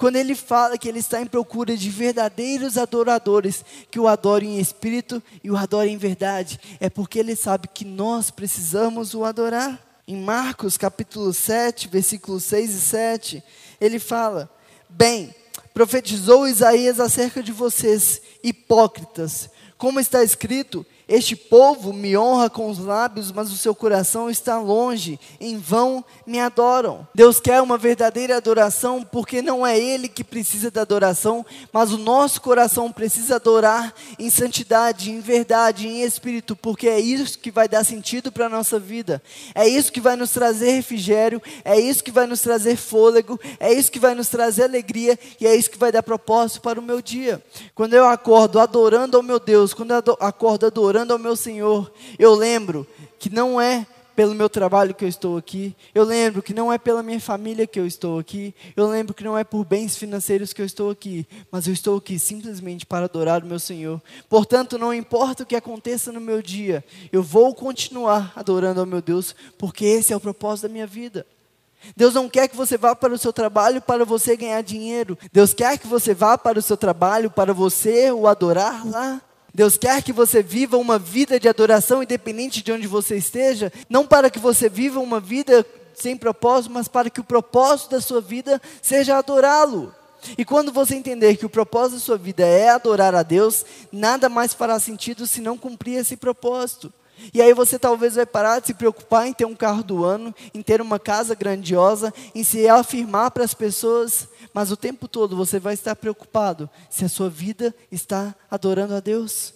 Quando 0.00 0.16
ele 0.16 0.34
fala 0.34 0.78
que 0.78 0.88
ele 0.88 0.98
está 0.98 1.20
em 1.20 1.26
procura 1.26 1.76
de 1.76 1.90
verdadeiros 1.90 2.78
adoradores, 2.78 3.62
que 3.90 4.00
o 4.00 4.08
adorem 4.08 4.56
em 4.56 4.58
espírito 4.58 5.22
e 5.44 5.50
o 5.50 5.56
adorem 5.58 5.92
em 5.92 5.98
verdade, 5.98 6.58
é 6.80 6.88
porque 6.88 7.18
ele 7.18 7.36
sabe 7.36 7.68
que 7.68 7.84
nós 7.84 8.30
precisamos 8.30 9.12
o 9.12 9.26
adorar. 9.26 9.78
Em 10.08 10.16
Marcos 10.16 10.78
capítulo 10.78 11.34
7, 11.34 11.86
versículos 11.88 12.44
6 12.44 12.70
e 12.70 12.80
7, 12.80 13.44
ele 13.78 13.98
fala: 13.98 14.48
Bem, 14.88 15.34
profetizou 15.74 16.48
Isaías 16.48 16.98
acerca 16.98 17.42
de 17.42 17.52
vocês, 17.52 18.22
hipócritas, 18.42 19.50
como 19.76 20.00
está 20.00 20.24
escrito: 20.24 20.86
este 21.10 21.34
povo 21.34 21.92
me 21.92 22.16
honra 22.16 22.48
com 22.48 22.70
os 22.70 22.78
lábios, 22.78 23.32
mas 23.32 23.50
o 23.50 23.56
seu 23.56 23.74
coração 23.74 24.30
está 24.30 24.60
longe, 24.60 25.18
em 25.40 25.58
vão 25.58 26.04
me 26.24 26.38
adoram. 26.38 27.04
Deus 27.12 27.40
quer 27.40 27.60
uma 27.60 27.76
verdadeira 27.76 28.36
adoração, 28.36 29.02
porque 29.02 29.42
não 29.42 29.66
é 29.66 29.76
Ele 29.76 30.08
que 30.08 30.22
precisa 30.22 30.70
da 30.70 30.82
adoração, 30.82 31.44
mas 31.72 31.92
o 31.92 31.98
nosso 31.98 32.40
coração 32.40 32.92
precisa 32.92 33.34
adorar 33.34 33.92
em 34.20 34.30
santidade, 34.30 35.10
em 35.10 35.18
verdade, 35.18 35.88
em 35.88 36.02
espírito, 36.02 36.54
porque 36.54 36.86
é 36.86 37.00
isso 37.00 37.40
que 37.40 37.50
vai 37.50 37.68
dar 37.68 37.82
sentido 37.82 38.30
para 38.30 38.46
a 38.46 38.48
nossa 38.48 38.78
vida, 38.78 39.20
é 39.52 39.66
isso 39.66 39.90
que 39.90 40.00
vai 40.00 40.14
nos 40.14 40.30
trazer 40.30 40.70
refrigério, 40.70 41.42
é 41.64 41.76
isso 41.80 42.04
que 42.04 42.12
vai 42.12 42.28
nos 42.28 42.40
trazer 42.40 42.76
fôlego, 42.76 43.36
é 43.58 43.72
isso 43.72 43.90
que 43.90 43.98
vai 43.98 44.14
nos 44.14 44.28
trazer 44.28 44.62
alegria 44.62 45.18
e 45.40 45.46
é 45.46 45.56
isso 45.56 45.72
que 45.72 45.78
vai 45.78 45.90
dar 45.90 46.04
propósito 46.04 46.60
para 46.60 46.78
o 46.78 46.82
meu 46.82 47.02
dia. 47.02 47.42
Quando 47.74 47.94
eu 47.94 48.06
acordo 48.06 48.60
adorando 48.60 49.16
ao 49.16 49.24
meu 49.24 49.40
Deus, 49.40 49.74
quando 49.74 49.90
eu 49.90 50.16
acordo 50.20 50.66
adorando, 50.66 50.99
adorando 51.00 51.12
ao 51.12 51.18
meu 51.18 51.36
Senhor, 51.36 51.90
eu 52.18 52.34
lembro 52.34 52.86
que 53.18 53.30
não 53.30 53.60
é 53.60 53.86
pelo 54.14 54.34
meu 54.34 54.50
trabalho 54.50 54.94
que 54.94 55.04
eu 55.04 55.08
estou 55.08 55.38
aqui, 55.38 55.74
eu 55.94 56.04
lembro 56.04 56.42
que 56.42 56.52
não 56.52 56.70
é 56.70 56.76
pela 56.76 57.02
minha 57.02 57.20
família 57.20 57.66
que 57.66 57.80
eu 57.80 57.86
estou 57.86 58.18
aqui, 58.18 58.54
eu 58.76 58.86
lembro 58.86 59.14
que 59.14 59.24
não 59.24 59.38
é 59.38 59.42
por 59.42 59.64
bens 59.64 59.96
financeiros 59.96 60.52
que 60.52 60.60
eu 60.60 60.66
estou 60.66 60.90
aqui, 60.90 61.26
mas 61.50 61.66
eu 61.66 61.72
estou 61.72 61.96
aqui 61.96 62.18
simplesmente 62.18 62.84
para 62.84 63.06
adorar 63.06 63.42
o 63.42 63.46
meu 63.46 63.58
Senhor. 63.58 64.02
Portanto, 64.28 64.76
não 64.76 64.92
importa 64.92 65.42
o 65.42 65.46
que 65.46 65.56
aconteça 65.56 66.12
no 66.12 66.20
meu 66.20 66.42
dia, 66.42 66.84
eu 67.10 67.22
vou 67.22 67.54
continuar 67.54 68.32
adorando 68.36 68.80
ao 68.80 68.86
meu 68.86 69.00
Deus, 69.00 69.34
porque 69.56 69.86
esse 69.86 70.12
é 70.12 70.16
o 70.16 70.20
propósito 70.20 70.68
da 70.68 70.72
minha 70.72 70.86
vida. 70.86 71.24
Deus 71.96 72.12
não 72.12 72.28
quer 72.28 72.46
que 72.46 72.56
você 72.56 72.76
vá 72.76 72.94
para 72.94 73.14
o 73.14 73.18
seu 73.18 73.32
trabalho 73.32 73.80
para 73.80 74.04
você 74.04 74.36
ganhar 74.36 74.60
dinheiro. 74.62 75.16
Deus 75.32 75.54
quer 75.54 75.78
que 75.78 75.86
você 75.86 76.12
vá 76.12 76.36
para 76.36 76.58
o 76.58 76.62
seu 76.62 76.76
trabalho 76.76 77.30
para 77.30 77.54
você 77.54 78.12
o 78.12 78.26
adorar 78.26 78.86
lá. 78.86 79.22
Deus 79.54 79.76
quer 79.76 80.02
que 80.02 80.12
você 80.12 80.42
viva 80.42 80.76
uma 80.76 80.98
vida 80.98 81.38
de 81.38 81.48
adoração 81.48 82.02
independente 82.02 82.62
de 82.62 82.72
onde 82.72 82.86
você 82.86 83.16
esteja, 83.16 83.72
não 83.88 84.06
para 84.06 84.30
que 84.30 84.38
você 84.38 84.68
viva 84.68 85.00
uma 85.00 85.20
vida 85.20 85.66
sem 85.94 86.16
propósito, 86.16 86.72
mas 86.72 86.88
para 86.88 87.10
que 87.10 87.20
o 87.20 87.24
propósito 87.24 87.90
da 87.90 88.00
sua 88.00 88.20
vida 88.20 88.60
seja 88.80 89.18
adorá-lo. 89.18 89.94
E 90.36 90.44
quando 90.44 90.72
você 90.72 90.94
entender 90.94 91.36
que 91.36 91.46
o 91.46 91.50
propósito 91.50 91.94
da 91.94 92.04
sua 92.04 92.18
vida 92.18 92.44
é 92.44 92.68
adorar 92.68 93.14
a 93.14 93.22
Deus, 93.22 93.64
nada 93.90 94.28
mais 94.28 94.52
fará 94.54 94.78
sentido 94.78 95.26
se 95.26 95.40
não 95.40 95.56
cumprir 95.56 95.98
esse 95.98 96.16
propósito. 96.16 96.92
E 97.32 97.40
aí 97.42 97.52
você 97.52 97.78
talvez 97.78 98.14
vai 98.14 98.26
parar 98.26 98.60
de 98.60 98.68
se 98.68 98.74
preocupar 98.74 99.26
em 99.26 99.32
ter 99.32 99.44
um 99.44 99.54
carro 99.54 99.82
do 99.82 100.04
ano, 100.04 100.34
em 100.54 100.62
ter 100.62 100.80
uma 100.80 100.98
casa 100.98 101.34
grandiosa, 101.34 102.12
em 102.34 102.42
se 102.42 102.68
afirmar 102.68 103.30
para 103.30 103.44
as 103.44 103.54
pessoas, 103.54 104.28
mas 104.52 104.72
o 104.72 104.76
tempo 104.76 105.06
todo 105.06 105.36
você 105.36 105.58
vai 105.58 105.74
estar 105.74 105.94
preocupado 105.94 106.68
se 106.88 107.04
a 107.04 107.08
sua 107.08 107.28
vida 107.28 107.74
está 107.90 108.34
adorando 108.50 108.94
a 108.94 109.00
Deus. 109.00 109.54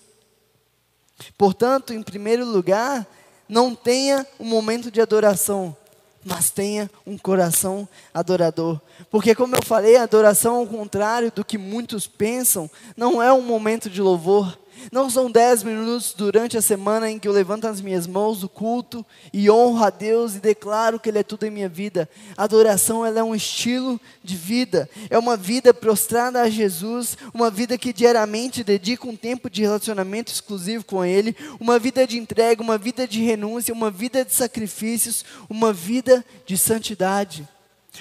Portanto, 1.38 1.92
em 1.92 2.02
primeiro 2.02 2.44
lugar, 2.44 3.06
não 3.48 3.74
tenha 3.74 4.26
um 4.38 4.44
momento 4.44 4.90
de 4.90 5.00
adoração, 5.00 5.76
mas 6.24 6.50
tenha 6.50 6.90
um 7.06 7.18
coração 7.18 7.88
adorador. 8.12 8.80
Porque, 9.10 9.34
como 9.34 9.54
eu 9.54 9.62
falei, 9.62 9.96
a 9.96 10.04
adoração, 10.04 10.56
ao 10.56 10.66
contrário 10.66 11.30
do 11.30 11.44
que 11.44 11.58
muitos 11.58 12.06
pensam, 12.06 12.70
não 12.96 13.22
é 13.22 13.32
um 13.32 13.42
momento 13.42 13.90
de 13.90 14.00
louvor, 14.00 14.58
não 14.90 15.08
são 15.10 15.30
dez 15.30 15.62
minutos 15.62 16.14
durante 16.16 16.56
a 16.56 16.62
semana 16.62 17.10
em 17.10 17.18
que 17.18 17.26
eu 17.26 17.32
levanto 17.32 17.66
as 17.66 17.80
minhas 17.80 18.06
mãos 18.06 18.40
do 18.40 18.48
culto 18.48 19.04
e 19.32 19.50
honro 19.50 19.84
a 19.84 19.90
Deus 19.90 20.34
e 20.34 20.40
declaro 20.40 21.00
que 21.00 21.08
Ele 21.08 21.18
é 21.18 21.22
tudo 21.22 21.44
em 21.44 21.50
minha 21.50 21.68
vida. 21.68 22.08
Adoração 22.36 23.04
ela 23.04 23.20
é 23.20 23.22
um 23.22 23.34
estilo 23.34 24.00
de 24.22 24.36
vida, 24.36 24.88
é 25.10 25.18
uma 25.18 25.36
vida 25.36 25.72
prostrada 25.72 26.42
a 26.42 26.48
Jesus, 26.48 27.16
uma 27.32 27.50
vida 27.50 27.76
que 27.78 27.92
diariamente 27.92 28.64
dedica 28.64 29.08
um 29.08 29.16
tempo 29.16 29.48
de 29.50 29.62
relacionamento 29.62 30.32
exclusivo 30.32 30.84
com 30.84 31.04
Ele, 31.04 31.36
uma 31.58 31.78
vida 31.78 32.06
de 32.06 32.18
entrega, 32.18 32.62
uma 32.62 32.78
vida 32.78 33.06
de 33.06 33.22
renúncia, 33.22 33.74
uma 33.74 33.90
vida 33.90 34.24
de 34.24 34.32
sacrifícios, 34.32 35.24
uma 35.48 35.72
vida 35.72 36.24
de 36.46 36.56
santidade. 36.56 37.48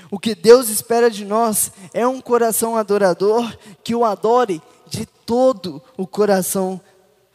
O 0.09 0.19
que 0.19 0.33
Deus 0.33 0.69
espera 0.69 1.09
de 1.09 1.25
nós 1.25 1.71
é 1.93 2.05
um 2.07 2.19
coração 2.19 2.75
adorador 2.75 3.55
que 3.83 3.93
o 3.93 4.05
adore 4.05 4.61
de 4.93 5.07
todo 5.07 5.81
o 5.97 6.05
coração. 6.05 6.79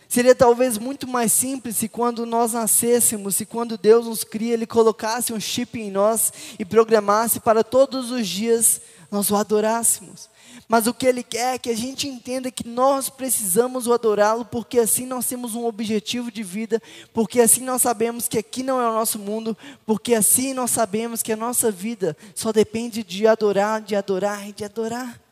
Seria 0.09 0.35
talvez 0.35 0.79
muito 0.79 1.07
mais 1.07 1.33
simples 1.33 1.77
se 1.77 1.89
quando 1.89 2.25
nós 2.25 2.53
nascêssemos, 2.53 3.35
se 3.35 3.45
quando 3.45 3.77
Deus 3.77 4.07
nos 4.07 4.25
cria, 4.25 4.55
Ele 4.55 4.67
colocasse 4.67 5.33
um 5.33 5.41
chip 5.41 5.79
em 5.79 5.91
nós 5.91 6.33
e 6.59 6.65
programasse 6.65 7.41
para 7.41 7.65
todos 7.65 8.11
os 8.11 8.27
dias 8.27 8.81
nós 9.11 9.31
o 9.31 9.37
adorássemos. 9.37 10.31
Mas 10.69 10.87
o 10.87 10.95
que 10.95 11.07
Ele 11.07 11.23
quer 11.23 11.55
é 11.55 11.59
que 11.59 11.69
a 11.69 11.77
gente 11.77 12.07
entenda 12.07 12.51
que 12.51 12.67
nós 12.67 13.09
precisamos 13.09 13.87
o 13.87 13.93
adorá-lo, 13.93 14.45
porque 14.45 14.79
assim 14.79 15.05
nós 15.05 15.27
temos 15.27 15.55
um 15.55 15.65
objetivo 15.65 16.31
de 16.31 16.43
vida, 16.43 16.81
porque 17.13 17.41
assim 17.41 17.63
nós 17.63 17.83
sabemos 17.83 18.29
que 18.29 18.39
aqui 18.39 18.63
não 18.63 18.81
é 18.81 18.89
o 18.89 18.93
nosso 18.93 19.19
mundo, 19.19 19.57
porque 19.85 20.15
assim 20.15 20.55
nós 20.55 20.71
sabemos 20.71 21.23
que 21.23 21.33
a 21.33 21.37
nossa 21.37 21.71
vida 21.71 22.17
só 22.35 22.53
depende 22.53 23.03
de 23.03 23.27
adorar, 23.27 23.81
de 23.81 23.97
adorar 23.97 24.49
e 24.49 24.53
de 24.53 24.65
adorar. 24.65 25.28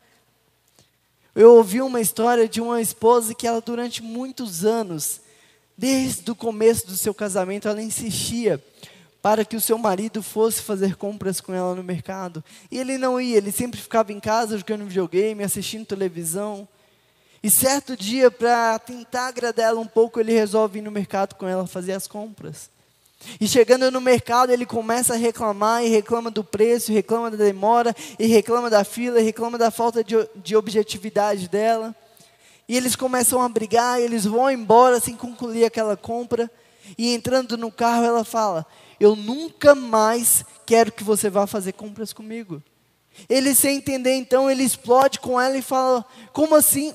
Eu 1.37 1.53
ouvi 1.53 1.83
uma 1.83 2.01
história 2.01 2.49
de 2.49 2.59
uma 2.59 2.81
esposa 2.81 3.35
que 3.35 3.45
ela 3.45 3.61
durante 3.61 4.01
muitos 4.01 4.65
anos, 4.65 5.21
desde 5.77 6.31
o 6.31 6.35
começo 6.35 6.87
do 6.87 6.97
seu 6.97 7.13
casamento, 7.13 7.67
ela 7.67 7.79
insistia 7.79 8.59
para 9.21 9.45
que 9.45 9.55
o 9.55 9.61
seu 9.61 9.77
marido 9.77 10.23
fosse 10.23 10.63
fazer 10.63 10.95
compras 10.95 11.39
com 11.39 11.53
ela 11.53 11.75
no 11.75 11.83
mercado. 11.83 12.43
E 12.71 12.79
ele 12.79 12.97
não 12.97 13.21
ia, 13.21 13.37
ele 13.37 13.51
sempre 13.51 13.79
ficava 13.79 14.11
em 14.11 14.19
casa 14.19 14.57
jogando 14.57 14.87
videogame, 14.87 15.43
assistindo 15.43 15.85
televisão. 15.85 16.67
E 17.43 17.51
certo 17.51 17.95
dia, 17.95 18.31
para 18.31 18.79
tentar 18.79 19.27
agradar 19.27 19.67
ela 19.67 19.79
um 19.79 19.85
pouco, 19.85 20.19
ele 20.19 20.33
resolve 20.33 20.79
ir 20.79 20.81
no 20.81 20.89
mercado 20.89 21.35
com 21.35 21.47
ela 21.47 21.67
fazer 21.67 21.91
as 21.91 22.07
compras. 22.07 22.67
E 23.39 23.47
chegando 23.47 23.89
no 23.91 23.99
mercado, 23.99 24.51
ele 24.51 24.65
começa 24.65 25.13
a 25.13 25.17
reclamar 25.17 25.83
e 25.83 25.89
reclama 25.89 26.29
do 26.29 26.43
preço, 26.43 26.93
reclama 26.93 27.31
da 27.31 27.37
demora, 27.37 27.95
e 28.17 28.27
reclama 28.27 28.69
da 28.69 28.83
fila, 28.83 29.19
e 29.19 29.23
reclama 29.23 29.57
da 29.57 29.71
falta 29.71 30.03
de, 30.03 30.15
de 30.35 30.55
objetividade 30.55 31.47
dela. 31.47 31.95
E 32.67 32.75
eles 32.75 32.95
começam 32.95 33.41
a 33.41 33.49
brigar, 33.49 33.99
eles 33.99 34.25
vão 34.25 34.51
embora 34.51 34.99
sem 34.99 35.15
concluir 35.15 35.65
aquela 35.65 35.97
compra. 35.97 36.49
E 36.97 37.13
entrando 37.13 37.57
no 37.57 37.71
carro, 37.71 38.03
ela 38.03 38.23
fala: 38.23 38.65
Eu 38.99 39.15
nunca 39.15 39.73
mais 39.73 40.45
quero 40.65 40.91
que 40.91 41.03
você 41.03 41.29
vá 41.29 41.47
fazer 41.47 41.73
compras 41.73 42.13
comigo. 42.13 42.61
Ele, 43.27 43.55
sem 43.55 43.77
entender, 43.77 44.13
então, 44.13 44.49
ele 44.49 44.63
explode 44.63 45.19
com 45.19 45.39
ela 45.39 45.57
e 45.57 45.61
fala: 45.61 46.05
Como 46.31 46.55
assim? 46.55 46.93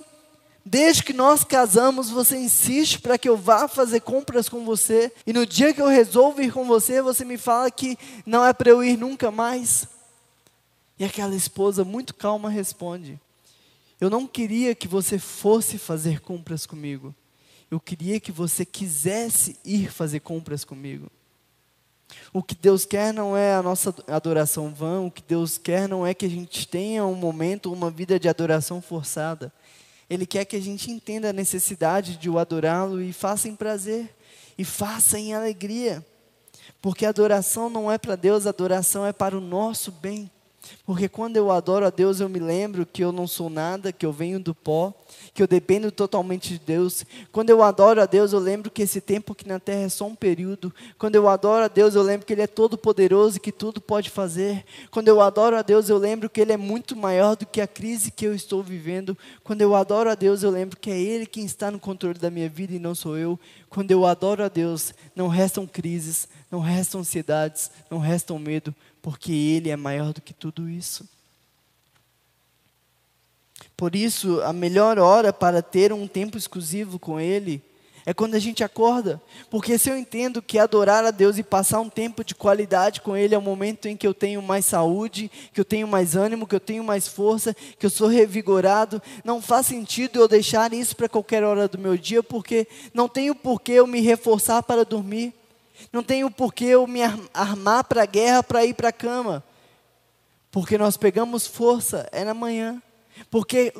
Desde 0.64 1.02
que 1.02 1.12
nós 1.12 1.42
casamos, 1.42 2.08
você 2.08 2.36
insiste 2.36 3.00
para 3.00 3.18
que 3.18 3.28
eu 3.28 3.36
vá 3.36 3.66
fazer 3.66 4.00
compras 4.00 4.48
com 4.48 4.64
você, 4.64 5.12
e 5.26 5.32
no 5.32 5.44
dia 5.44 5.74
que 5.74 5.82
eu 5.82 5.88
resolvo 5.88 6.40
ir 6.40 6.52
com 6.52 6.64
você, 6.64 7.02
você 7.02 7.24
me 7.24 7.36
fala 7.36 7.70
que 7.70 7.98
não 8.24 8.44
é 8.44 8.52
para 8.52 8.70
eu 8.70 8.82
ir 8.84 8.96
nunca 8.96 9.30
mais. 9.30 9.88
E 10.98 11.04
aquela 11.04 11.34
esposa, 11.34 11.84
muito 11.84 12.14
calma, 12.14 12.48
responde: 12.48 13.18
Eu 14.00 14.08
não 14.08 14.26
queria 14.26 14.74
que 14.74 14.86
você 14.86 15.18
fosse 15.18 15.78
fazer 15.78 16.20
compras 16.20 16.64
comigo. 16.64 17.12
Eu 17.68 17.80
queria 17.80 18.20
que 18.20 18.30
você 18.30 18.64
quisesse 18.64 19.58
ir 19.64 19.90
fazer 19.90 20.20
compras 20.20 20.64
comigo. 20.64 21.10
O 22.32 22.42
que 22.42 22.54
Deus 22.54 22.84
quer 22.84 23.12
não 23.12 23.36
é 23.36 23.54
a 23.54 23.62
nossa 23.62 23.94
adoração 24.06 24.72
vã, 24.72 25.00
o 25.00 25.10
que 25.10 25.22
Deus 25.22 25.58
quer 25.58 25.88
não 25.88 26.06
é 26.06 26.14
que 26.14 26.26
a 26.26 26.30
gente 26.30 26.68
tenha 26.68 27.04
um 27.04 27.14
momento, 27.14 27.72
uma 27.72 27.90
vida 27.90 28.18
de 28.20 28.28
adoração 28.28 28.80
forçada. 28.80 29.52
Ele 30.12 30.26
quer 30.26 30.44
que 30.44 30.54
a 30.54 30.60
gente 30.60 30.90
entenda 30.90 31.30
a 31.30 31.32
necessidade 31.32 32.18
de 32.18 32.28
o 32.28 32.38
adorá-lo 32.38 33.00
e 33.00 33.14
faça 33.14 33.48
em 33.48 33.56
prazer, 33.56 34.14
e 34.58 34.62
faça 34.62 35.18
em 35.18 35.32
alegria. 35.32 36.04
Porque 36.82 37.06
adoração 37.06 37.70
não 37.70 37.90
é 37.90 37.96
para 37.96 38.14
Deus, 38.14 38.46
adoração 38.46 39.06
é 39.06 39.12
para 39.14 39.34
o 39.34 39.40
nosso 39.40 39.90
bem. 39.90 40.30
Porque 40.84 41.08
quando 41.08 41.36
eu 41.36 41.50
adoro 41.50 41.86
a 41.86 41.90
Deus, 41.90 42.20
eu 42.20 42.28
me 42.28 42.38
lembro 42.38 42.86
que 42.86 43.02
eu 43.02 43.12
não 43.12 43.26
sou 43.26 43.48
nada, 43.48 43.92
que 43.92 44.04
eu 44.04 44.12
venho 44.12 44.40
do 44.40 44.54
pó, 44.54 44.92
que 45.34 45.42
eu 45.42 45.46
dependo 45.46 45.90
totalmente 45.90 46.50
de 46.50 46.58
Deus. 46.58 47.04
Quando 47.30 47.50
eu 47.50 47.62
adoro 47.62 48.00
a 48.00 48.06
Deus, 48.06 48.32
eu 48.32 48.38
lembro 48.38 48.70
que 48.70 48.82
esse 48.82 49.00
tempo 49.00 49.32
aqui 49.32 49.46
na 49.46 49.58
terra 49.58 49.82
é 49.82 49.88
só 49.88 50.06
um 50.06 50.14
período. 50.14 50.72
Quando 50.98 51.16
eu 51.16 51.28
adoro 51.28 51.64
a 51.64 51.68
Deus, 51.68 51.94
eu 51.94 52.02
lembro 52.02 52.26
que 52.26 52.32
Ele 52.32 52.42
é 52.42 52.46
todo 52.46 52.76
poderoso 52.76 53.36
e 53.36 53.40
que 53.40 53.52
tudo 53.52 53.80
pode 53.80 54.10
fazer. 54.10 54.64
Quando 54.90 55.08
eu 55.08 55.20
adoro 55.20 55.56
a 55.56 55.62
Deus, 55.62 55.88
eu 55.88 55.98
lembro 55.98 56.28
que 56.28 56.40
Ele 56.40 56.52
é 56.52 56.56
muito 56.56 56.96
maior 56.96 57.36
do 57.36 57.46
que 57.46 57.60
a 57.60 57.66
crise 57.66 58.10
que 58.10 58.26
eu 58.26 58.34
estou 58.34 58.62
vivendo. 58.62 59.16
Quando 59.44 59.62
eu 59.62 59.74
adoro 59.74 60.10
a 60.10 60.14
Deus, 60.14 60.42
eu 60.42 60.50
lembro 60.50 60.78
que 60.78 60.90
é 60.90 61.00
Ele 61.00 61.26
quem 61.26 61.44
está 61.44 61.70
no 61.70 61.78
controle 61.78 62.18
da 62.18 62.30
minha 62.30 62.48
vida 62.48 62.74
e 62.74 62.78
não 62.78 62.94
sou 62.94 63.16
eu. 63.16 63.38
Quando 63.68 63.90
eu 63.90 64.04
adoro 64.04 64.44
a 64.44 64.48
Deus, 64.48 64.92
não 65.16 65.28
restam 65.28 65.66
crises, 65.66 66.28
não 66.50 66.60
restam 66.60 67.00
ansiedades, 67.00 67.70
não 67.90 67.98
restam 67.98 68.38
medo, 68.38 68.74
porque 69.02 69.32
Ele 69.32 69.68
é 69.68 69.76
maior 69.76 70.12
do 70.12 70.22
que 70.22 70.32
tudo 70.32 70.70
isso. 70.70 71.06
Por 73.76 73.96
isso, 73.96 74.40
a 74.42 74.52
melhor 74.52 74.98
hora 74.98 75.32
para 75.32 75.60
ter 75.60 75.92
um 75.92 76.06
tempo 76.06 76.38
exclusivo 76.38 77.00
com 77.00 77.20
Ele 77.20 77.60
é 78.04 78.12
quando 78.12 78.34
a 78.34 78.38
gente 78.38 78.64
acorda. 78.64 79.20
Porque 79.50 79.78
se 79.78 79.90
eu 79.90 79.96
entendo 79.96 80.42
que 80.42 80.58
adorar 80.58 81.04
a 81.04 81.10
Deus 81.10 81.38
e 81.38 81.42
passar 81.42 81.80
um 81.80 81.88
tempo 81.88 82.24
de 82.24 82.34
qualidade 82.34 83.00
com 83.00 83.16
Ele 83.16 83.34
é 83.34 83.38
o 83.38 83.42
momento 83.42 83.86
em 83.86 83.96
que 83.96 84.06
eu 84.06 84.14
tenho 84.14 84.42
mais 84.42 84.66
saúde, 84.66 85.30
que 85.52 85.60
eu 85.60 85.64
tenho 85.64 85.86
mais 85.86 86.16
ânimo, 86.16 86.46
que 86.46 86.54
eu 86.54 86.60
tenho 86.60 86.84
mais 86.84 87.08
força, 87.08 87.54
que 87.78 87.86
eu 87.86 87.90
sou 87.90 88.08
revigorado, 88.08 89.02
não 89.24 89.40
faz 89.40 89.66
sentido 89.66 90.20
eu 90.20 90.28
deixar 90.28 90.72
isso 90.72 90.96
para 90.96 91.08
qualquer 91.08 91.42
hora 91.44 91.68
do 91.68 91.78
meu 91.78 91.96
dia, 91.96 92.22
porque 92.22 92.66
não 92.92 93.08
tenho 93.08 93.34
por 93.34 93.60
que 93.60 93.72
eu 93.72 93.86
me 93.86 94.00
reforçar 94.00 94.62
para 94.62 94.84
dormir. 94.84 95.32
Não 95.92 96.02
tenho 96.02 96.30
por 96.30 96.52
que 96.52 96.64
eu 96.64 96.86
me 96.86 97.00
armar 97.32 97.84
para 97.84 98.02
a 98.02 98.06
guerra 98.06 98.42
para 98.42 98.64
ir 98.64 98.74
para 98.74 98.88
a 98.88 98.92
cama. 98.92 99.42
Porque 100.50 100.76
nós 100.76 100.96
pegamos 100.96 101.46
força, 101.46 102.08
é 102.12 102.24
na 102.24 102.34
manhã. 102.34 102.82
Porque 103.30 103.72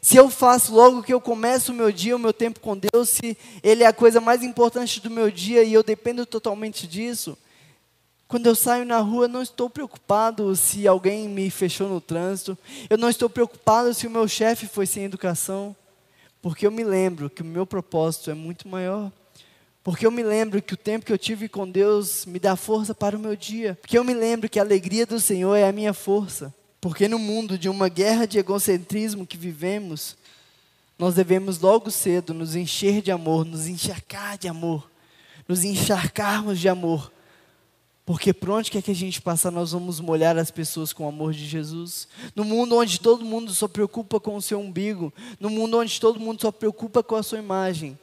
se 0.00 0.16
eu 0.16 0.30
faço 0.30 0.74
logo 0.74 1.02
que 1.02 1.12
eu 1.12 1.20
começo 1.20 1.72
o 1.72 1.74
meu 1.74 1.92
dia, 1.92 2.16
o 2.16 2.18
meu 2.18 2.32
tempo 2.32 2.60
com 2.60 2.76
Deus, 2.76 3.10
se 3.10 3.36
Ele 3.62 3.82
é 3.82 3.86
a 3.86 3.92
coisa 3.92 4.20
mais 4.20 4.42
importante 4.42 5.00
do 5.00 5.10
meu 5.10 5.30
dia 5.30 5.62
e 5.62 5.74
eu 5.74 5.82
dependo 5.82 6.24
totalmente 6.24 6.86
disso, 6.86 7.36
quando 8.26 8.46
eu 8.46 8.54
saio 8.54 8.86
na 8.86 8.98
rua, 8.98 9.26
não 9.26 9.42
estou 9.42 9.68
preocupado 9.68 10.54
se 10.54 10.86
alguém 10.86 11.28
me 11.28 11.50
fechou 11.50 11.88
no 11.88 12.00
trânsito, 12.00 12.56
eu 12.88 12.96
não 12.96 13.10
estou 13.10 13.28
preocupado 13.28 13.92
se 13.92 14.06
o 14.06 14.10
meu 14.10 14.28
chefe 14.28 14.66
foi 14.66 14.86
sem 14.86 15.04
educação, 15.04 15.74
porque 16.40 16.64
eu 16.64 16.70
me 16.70 16.84
lembro 16.84 17.28
que 17.28 17.42
o 17.42 17.44
meu 17.44 17.66
propósito 17.66 18.30
é 18.30 18.34
muito 18.34 18.68
maior. 18.68 19.10
Porque 19.82 20.06
eu 20.06 20.10
me 20.10 20.22
lembro 20.22 20.60
que 20.60 20.74
o 20.74 20.76
tempo 20.76 21.06
que 21.06 21.12
eu 21.12 21.18
tive 21.18 21.48
com 21.48 21.68
Deus 21.68 22.26
me 22.26 22.38
dá 22.38 22.54
força 22.54 22.94
para 22.94 23.16
o 23.16 23.20
meu 23.20 23.34
dia. 23.34 23.78
Porque 23.80 23.96
eu 23.96 24.04
me 24.04 24.12
lembro 24.12 24.48
que 24.48 24.58
a 24.58 24.62
alegria 24.62 25.06
do 25.06 25.18
Senhor 25.18 25.56
é 25.56 25.66
a 25.66 25.72
minha 25.72 25.94
força. 25.94 26.54
Porque 26.80 27.08
no 27.08 27.18
mundo 27.18 27.58
de 27.58 27.68
uma 27.68 27.88
guerra 27.88 28.26
de 28.26 28.38
egocentrismo 28.38 29.26
que 29.26 29.36
vivemos, 29.36 30.16
nós 30.98 31.14
devemos 31.14 31.58
logo 31.60 31.90
cedo 31.90 32.34
nos 32.34 32.54
encher 32.54 33.00
de 33.00 33.10
amor, 33.10 33.46
nos 33.46 33.66
encharcar 33.66 34.36
de 34.36 34.48
amor, 34.48 34.90
nos 35.48 35.64
encharcarmos 35.64 36.58
de 36.58 36.68
amor. 36.68 37.10
Porque 38.04 38.34
por 38.34 38.50
onde 38.50 38.70
quer 38.70 38.82
que 38.82 38.90
a 38.90 38.94
gente 38.94 39.22
passar, 39.22 39.50
nós 39.50 39.72
vamos 39.72 40.00
molhar 40.00 40.36
as 40.36 40.50
pessoas 40.50 40.92
com 40.92 41.04
o 41.04 41.08
amor 41.08 41.32
de 41.32 41.46
Jesus. 41.46 42.08
No 42.34 42.44
mundo 42.44 42.76
onde 42.76 43.00
todo 43.00 43.24
mundo 43.24 43.54
só 43.54 43.68
preocupa 43.68 44.20
com 44.20 44.36
o 44.36 44.42
seu 44.42 44.58
umbigo, 44.60 45.12
no 45.38 45.48
mundo 45.48 45.78
onde 45.78 45.98
todo 45.98 46.20
mundo 46.20 46.40
só 46.42 46.50
preocupa 46.50 47.02
com 47.02 47.16
a 47.16 47.22
sua 47.22 47.38
imagem, 47.38 47.98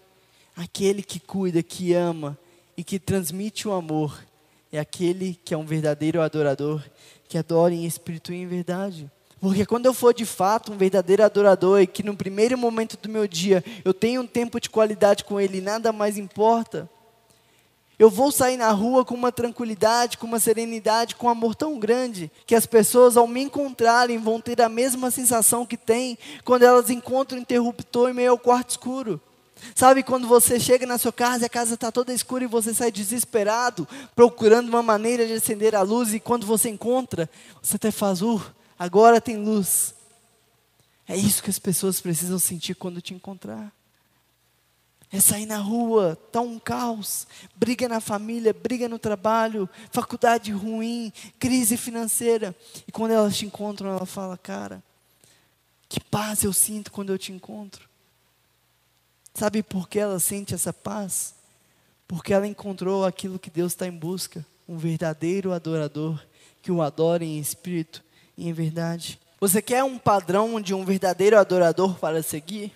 aquele 0.58 1.04
que 1.04 1.20
cuida, 1.20 1.62
que 1.62 1.94
ama 1.94 2.36
e 2.76 2.84
que 2.84 2.98
transmite 2.98 3.68
o 3.68 3.72
amor, 3.72 4.26
é 4.72 4.80
aquele 4.80 5.40
que 5.46 5.54
é 5.54 5.58
um 5.58 5.66
verdadeiro 5.66 6.20
adorador 6.20 6.84
que 7.30 7.38
adore 7.38 7.76
em 7.76 7.86
espírito 7.86 8.34
e 8.34 8.38
em 8.38 8.48
verdade. 8.48 9.10
Porque 9.40 9.66
quando 9.66 9.86
eu 9.86 9.94
for 9.94 10.14
de 10.14 10.26
fato 10.26 10.72
um 10.72 10.78
verdadeiro 10.78 11.24
adorador 11.24 11.80
e 11.80 11.88
que 11.88 12.02
no 12.02 12.16
primeiro 12.16 12.58
momento 12.58 12.98
do 12.98 13.08
meu 13.08 13.28
dia 13.28 13.64
eu 13.86 13.94
tenho 13.94 14.22
um 14.22 14.28
tempo 14.28 14.60
de 14.60 14.70
qualidade 14.70 15.24
com 15.24 15.40
Ele 15.40 15.62
nada 15.62 15.94
mais 15.94 16.18
importa, 16.18 16.90
eu 18.00 18.10
vou 18.10 18.32
sair 18.32 18.58
na 18.58 18.72
rua 18.72 19.06
com 19.06 19.16
uma 19.16 19.32
tranquilidade, 19.32 20.18
com 20.18 20.28
uma 20.28 20.40
serenidade, 20.40 21.16
com 21.16 21.28
um 21.28 21.32
amor 21.32 21.56
tão 21.56 21.80
grande, 21.80 22.32
que 22.46 22.56
as 22.56 22.66
pessoas 22.66 23.18
ao 23.18 23.28
me 23.28 23.42
encontrarem 23.42 24.20
vão 24.20 24.40
ter 24.40 24.62
a 24.62 24.70
mesma 24.70 25.12
sensação 25.12 25.66
que 25.66 25.78
tem 25.78 26.18
quando 26.44 26.64
elas 26.64 26.90
encontram 26.90 27.38
um 27.38 27.42
interruptor 27.42 28.10
em 28.10 28.14
meio 28.14 28.32
ao 28.32 28.40
quarto 28.40 28.72
escuro. 28.72 29.22
Sabe 29.76 30.04
quando 30.04 30.28
você 30.28 30.60
chega 30.60 30.86
na 30.86 30.98
sua 30.98 31.14
casa 31.14 31.44
e 31.44 31.48
a 31.48 31.50
casa 31.50 31.76
está 31.76 31.92
toda 31.92 32.14
escura 32.14 32.44
e 32.44 32.48
você 32.48 32.74
sai 32.74 32.92
desesperado, 32.92 33.88
procurando 34.16 34.70
uma 34.70 34.84
maneira 34.84 35.26
de 35.26 35.34
acender 35.34 35.76
a 35.76 35.82
luz, 35.82 36.14
e 36.14 36.20
quando 36.20 36.46
você 36.46 36.70
encontra, 36.70 37.30
você 37.62 37.76
até 37.76 37.92
faz, 37.92 38.22
uh, 38.22 38.42
agora 38.78 39.22
tem 39.22 39.38
luz. 39.38 39.94
É 41.08 41.16
isso 41.16 41.42
que 41.42 41.50
as 41.50 41.60
pessoas 41.60 42.02
precisam 42.02 42.38
sentir 42.38 42.76
quando 42.76 43.02
te 43.02 43.14
encontrar. 43.14 43.72
É 45.10 45.22
sair 45.22 45.46
na 45.46 45.58
rua, 45.58 46.18
tá 46.34 46.42
um 46.42 46.60
caos, 46.60 47.26
briga 47.56 47.88
na 47.88 48.02
família, 48.02 48.54
briga 48.54 48.90
no 48.90 49.00
trabalho, 49.00 49.70
faculdade 49.90 50.52
ruim, 50.52 51.14
crise 51.40 51.78
financeira. 51.78 52.54
E 52.86 52.92
quando 52.92 53.12
elas 53.12 53.38
te 53.38 53.46
encontram, 53.46 53.92
ela 53.92 54.06
fala, 54.06 54.38
cara, 54.38 54.84
que 55.88 56.02
paz 56.02 56.44
eu 56.44 56.52
sinto 56.52 56.92
quando 56.92 57.14
eu 57.14 57.18
te 57.18 57.32
encontro. 57.32 57.87
Sabe 59.38 59.62
por 59.62 59.88
que 59.88 60.00
ela 60.00 60.20
sente 60.20 60.56
essa 60.56 60.74
paz? 60.74 61.36
Porque 62.08 62.34
ela 62.34 62.48
encontrou 62.48 63.06
aquilo 63.06 63.38
que 63.38 63.52
Deus 63.52 63.74
está 63.74 63.86
em 63.86 63.92
busca, 63.92 64.44
um 64.68 64.80
verdadeiro 64.80 65.54
adorador 65.54 66.20
que 66.64 66.72
o 66.72 66.82
adora 66.82 67.24
em 67.24 67.38
espírito 67.38 68.04
e 68.36 68.50
em 68.50 68.54
verdade. 68.54 69.20
Você 69.40 69.62
quer 69.62 69.84
um 69.84 70.00
padrão 70.00 70.60
de 70.60 70.74
um 70.74 70.84
verdadeiro 70.84 71.38
adorador 71.38 72.00
para 72.00 72.24
seguir? 72.24 72.74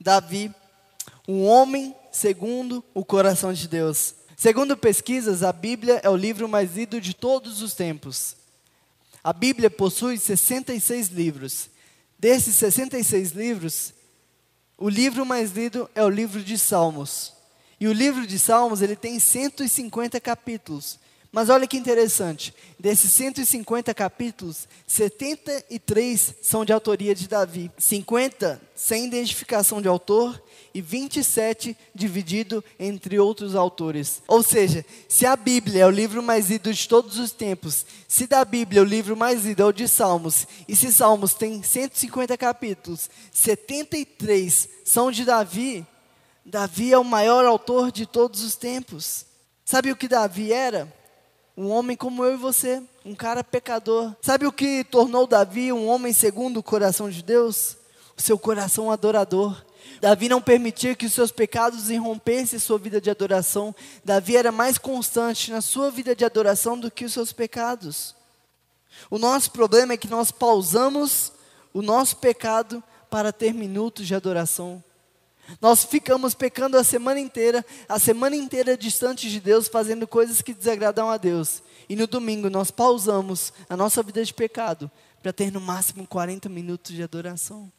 Davi, 0.00 0.52
um 1.28 1.46
homem 1.46 1.94
segundo 2.10 2.82
o 2.92 3.04
coração 3.04 3.52
de 3.52 3.68
Deus. 3.68 4.16
Segundo 4.36 4.76
pesquisas, 4.76 5.44
a 5.44 5.52
Bíblia 5.52 6.00
é 6.02 6.10
o 6.10 6.16
livro 6.16 6.48
mais 6.48 6.74
lido 6.74 7.00
de 7.00 7.14
todos 7.14 7.62
os 7.62 7.74
tempos. 7.74 8.34
A 9.22 9.32
Bíblia 9.32 9.70
possui 9.70 10.18
66 10.18 11.10
livros. 11.10 11.70
Desses 12.18 12.56
66 12.56 13.30
livros, 13.30 13.92
o 14.78 14.88
livro 14.88 15.26
mais 15.26 15.50
lido 15.50 15.90
é 15.92 16.04
o 16.04 16.08
livro 16.08 16.42
de 16.42 16.56
Salmos. 16.56 17.32
E 17.80 17.88
o 17.88 17.92
livro 17.92 18.26
de 18.26 18.38
Salmos, 18.38 18.80
ele 18.80 18.94
tem 18.94 19.18
150 19.18 20.20
capítulos. 20.20 20.98
Mas 21.30 21.50
olha 21.50 21.66
que 21.66 21.76
interessante, 21.76 22.54
desses 22.78 23.12
150 23.12 23.92
capítulos, 23.92 24.66
73 24.86 26.34
são 26.40 26.64
de 26.64 26.72
autoria 26.72 27.14
de 27.14 27.28
Davi, 27.28 27.70
50 27.76 28.58
sem 28.74 29.06
identificação 29.06 29.82
de 29.82 29.88
autor 29.88 30.42
e 30.72 30.80
27 30.80 31.76
dividido 31.94 32.64
entre 32.78 33.18
outros 33.18 33.54
autores. 33.54 34.22
Ou 34.26 34.42
seja, 34.42 34.82
se 35.06 35.26
a 35.26 35.36
Bíblia 35.36 35.82
é 35.82 35.86
o 35.86 35.90
livro 35.90 36.22
mais 36.22 36.48
lido 36.48 36.72
de 36.72 36.88
todos 36.88 37.18
os 37.18 37.30
tempos, 37.30 37.84
se 38.06 38.26
da 38.26 38.42
Bíblia 38.42 38.80
o 38.80 38.86
livro 38.86 39.14
mais 39.14 39.44
lido 39.44 39.62
é 39.62 39.66
o 39.66 39.72
de 39.72 39.86
Salmos, 39.86 40.46
e 40.66 40.74
se 40.74 40.90
Salmos 40.90 41.34
tem 41.34 41.62
150 41.62 42.38
capítulos, 42.38 43.10
73 43.32 44.66
são 44.82 45.10
de 45.10 45.26
Davi, 45.26 45.86
Davi 46.44 46.90
é 46.90 46.98
o 46.98 47.04
maior 47.04 47.44
autor 47.44 47.92
de 47.92 48.06
todos 48.06 48.42
os 48.42 48.56
tempos. 48.56 49.26
Sabe 49.62 49.92
o 49.92 49.96
que 49.96 50.08
Davi 50.08 50.50
era? 50.50 50.96
Um 51.60 51.70
homem 51.72 51.96
como 51.96 52.24
eu 52.24 52.34
e 52.34 52.36
você, 52.36 52.80
um 53.04 53.16
cara 53.16 53.42
pecador. 53.42 54.14
Sabe 54.22 54.46
o 54.46 54.52
que 54.52 54.84
tornou 54.84 55.26
Davi 55.26 55.72
um 55.72 55.88
homem 55.88 56.12
segundo 56.12 56.58
o 56.58 56.62
coração 56.62 57.10
de 57.10 57.20
Deus? 57.20 57.76
O 58.16 58.22
seu 58.22 58.38
coração 58.38 58.92
adorador. 58.92 59.60
Davi 60.00 60.28
não 60.28 60.40
permitia 60.40 60.94
que 60.94 61.04
os 61.04 61.12
seus 61.12 61.32
pecados 61.32 61.90
irrompessem 61.90 62.60
sua 62.60 62.78
vida 62.78 63.00
de 63.00 63.10
adoração. 63.10 63.74
Davi 64.04 64.36
era 64.36 64.52
mais 64.52 64.78
constante 64.78 65.50
na 65.50 65.60
sua 65.60 65.90
vida 65.90 66.14
de 66.14 66.24
adoração 66.24 66.78
do 66.78 66.92
que 66.92 67.04
os 67.04 67.12
seus 67.12 67.32
pecados. 67.32 68.14
O 69.10 69.18
nosso 69.18 69.50
problema 69.50 69.94
é 69.94 69.96
que 69.96 70.06
nós 70.06 70.30
pausamos 70.30 71.32
o 71.74 71.82
nosso 71.82 72.18
pecado 72.18 72.80
para 73.10 73.32
ter 73.32 73.52
minutos 73.52 74.06
de 74.06 74.14
adoração. 74.14 74.80
Nós 75.60 75.84
ficamos 75.84 76.34
pecando 76.34 76.76
a 76.76 76.84
semana 76.84 77.18
inteira, 77.18 77.64
a 77.88 77.98
semana 77.98 78.36
inteira 78.36 78.76
distante 78.76 79.30
de 79.30 79.40
Deus, 79.40 79.68
fazendo 79.68 80.06
coisas 80.06 80.42
que 80.42 80.54
desagradam 80.54 81.10
a 81.10 81.16
Deus. 81.16 81.62
E 81.88 81.96
no 81.96 82.06
domingo 82.06 82.50
nós 82.50 82.70
pausamos 82.70 83.52
a 83.68 83.76
nossa 83.76 84.02
vida 84.02 84.24
de 84.24 84.34
pecado 84.34 84.90
para 85.22 85.32
ter 85.32 85.50
no 85.50 85.60
máximo 85.60 86.06
40 86.06 86.48
minutos 86.48 86.94
de 86.94 87.02
adoração. 87.02 87.72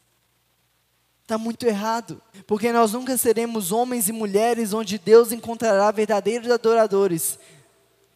Está 1.22 1.38
muito 1.38 1.64
errado, 1.64 2.20
porque 2.44 2.72
nós 2.72 2.92
nunca 2.92 3.16
seremos 3.16 3.70
homens 3.70 4.08
e 4.08 4.12
mulheres 4.12 4.72
onde 4.72 4.98
Deus 4.98 5.30
encontrará 5.30 5.88
verdadeiros 5.92 6.50
adoradores, 6.50 7.38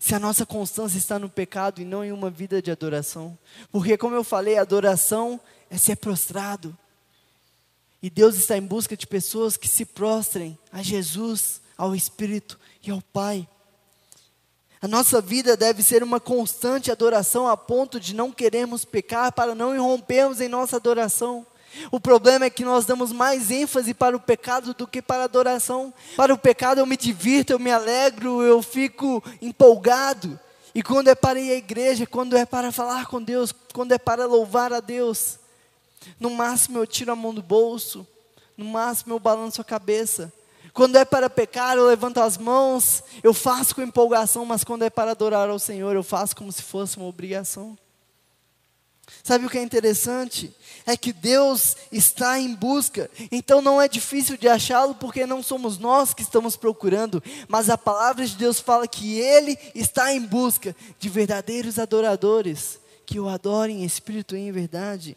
se 0.01 0.17
a 0.17 0.19
nossa 0.19 0.45
constância 0.45 0.99
está 0.99 1.17
no 1.17 1.31
pecado 1.31 1.81
e 1.81 1.85
não 1.85 2.05
em 2.05 2.11
uma 2.11 2.29
vida 2.29 2.61
de 2.61 2.73
adoração. 2.73 3.39
Porque, 3.71 3.97
como 3.97 4.17
eu 4.17 4.25
falei, 4.25 4.59
adoração 4.59 5.41
é 5.71 5.79
ser 5.79 5.97
prostrado. 5.97 6.77
E 8.05 8.11
Deus 8.11 8.35
está 8.37 8.55
em 8.55 8.61
busca 8.61 8.95
de 8.95 9.07
pessoas 9.07 9.57
que 9.57 9.67
se 9.67 9.87
prostrem 9.87 10.59
a 10.71 10.83
Jesus, 10.83 11.63
ao 11.75 11.95
Espírito 11.95 12.61
e 12.87 12.91
ao 12.91 13.01
Pai. 13.01 13.49
A 14.83 14.87
nossa 14.87 15.23
vida 15.23 15.57
deve 15.57 15.83
ser 15.83 16.03
uma 16.03 16.21
constante 16.21 16.93
adoração 16.93 17.49
a 17.49 17.57
ponto 17.57 17.99
de 17.99 18.15
não 18.15 18.31
queremos 18.31 18.85
pecar 18.85 19.33
para 19.33 19.55
não 19.55 19.75
irrompermos 19.75 20.43
em 20.43 20.49
nossa 20.49 20.77
adoração. 20.77 21.47
O 21.91 21.99
problema 21.99 22.45
é 22.45 22.51
que 22.51 22.63
nós 22.63 22.85
damos 22.85 23.11
mais 23.11 23.51
ênfase 23.51 23.95
para 23.95 24.15
o 24.15 24.21
pecado 24.21 24.75
do 24.75 24.87
que 24.87 25.01
para 25.01 25.23
a 25.23 25.25
adoração. 25.25 25.91
Para 26.15 26.35
o 26.35 26.39
pecado 26.39 26.81
eu 26.81 26.87
me 26.87 26.99
divirto, 26.99 27.55
eu 27.55 27.59
me 27.59 27.73
alegro, 27.73 28.43
eu 28.43 28.61
fico 28.61 29.25
empolgado. 29.41 30.39
E 30.75 30.83
quando 30.83 31.09
é 31.09 31.15
para 31.15 31.41
ir 31.41 31.53
à 31.53 31.55
igreja, 31.55 32.07
quando 32.07 32.37
é 32.37 32.45
para 32.45 32.71
falar 32.71 33.07
com 33.07 33.23
Deus, 33.23 33.51
quando 33.73 33.93
é 33.93 33.99
para 33.99 34.27
louvar 34.27 34.75
a 34.75 34.81
Deus, 34.81 35.39
no 36.19 36.31
máximo 36.31 36.79
eu 36.79 36.87
tiro 36.87 37.13
a 37.13 37.17
mão 37.17 37.35
do 37.35 37.43
bolso, 37.43 38.07
no 38.57 38.65
máximo 38.65 39.15
eu 39.15 39.19
balanço 39.19 39.61
a 39.61 39.65
cabeça. 39.65 40.33
Quando 40.73 40.97
é 40.97 41.05
para 41.05 41.31
pecar, 41.31 41.77
eu 41.77 41.87
levanto 41.87 42.19
as 42.19 42.37
mãos, 42.37 43.03
eu 43.23 43.33
faço 43.33 43.75
com 43.75 43.83
empolgação, 43.83 44.45
mas 44.45 44.65
quando 44.65 44.83
é 44.83 44.91
para 44.91 45.13
adorar 45.13 45.49
ao 45.49 45.59
Senhor, 45.59 45.95
eu 45.95 46.03
faço 46.03 46.35
como 46.35 46.51
se 46.51 46.63
fosse 46.63 46.97
uma 46.97 47.07
obrigação. 47.07 47.79
Sabe 49.23 49.47
o 49.47 49.51
que 49.51 49.59
é 49.59 49.63
interessante? 49.63 50.55
É 50.87 50.97
que 50.97 51.13
Deus 51.13 51.77
está 51.93 52.39
em 52.39 52.55
busca, 52.55 53.11
então 53.31 53.63
não 53.63 53.81
é 53.81 53.89
difícil 53.89 54.37
de 54.37 54.49
achá-lo, 54.49 54.95
porque 54.95 55.27
não 55.27 55.43
somos 55.43 55.79
nós 55.79 56.13
que 56.13 56.23
estamos 56.23 56.57
procurando, 56.57 57.23
mas 57.49 57.71
a 57.71 57.79
palavra 57.79 58.27
de 58.27 58.37
Deus 58.37 58.61
fala 58.61 58.89
que 58.89 59.19
Ele 59.19 59.57
está 59.75 60.13
em 60.13 60.21
busca 60.21 60.75
de 60.99 61.09
verdadeiros 61.09 61.79
adoradores, 61.79 62.79
que 63.07 63.21
o 63.21 63.29
adorem 63.29 63.83
em 63.83 63.85
espírito 63.85 64.37
e 64.37 64.41
em 64.41 64.53
verdade. 64.53 65.17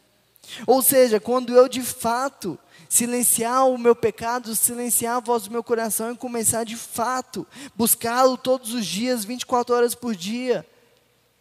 Ou 0.66 0.82
seja, 0.82 1.20
quando 1.20 1.54
eu 1.54 1.68
de 1.68 1.82
fato 1.82 2.58
silenciar 2.88 3.66
o 3.68 3.76
meu 3.76 3.94
pecado, 3.94 4.54
silenciar 4.56 5.16
a 5.16 5.20
voz 5.20 5.44
do 5.44 5.50
meu 5.50 5.62
coração 5.62 6.12
e 6.12 6.16
começar 6.16 6.64
de 6.64 6.76
fato 6.76 7.46
buscá-lo 7.76 8.36
todos 8.36 8.72
os 8.72 8.86
dias, 8.86 9.24
24 9.24 9.74
horas 9.74 9.94
por 9.94 10.14
dia, 10.14 10.66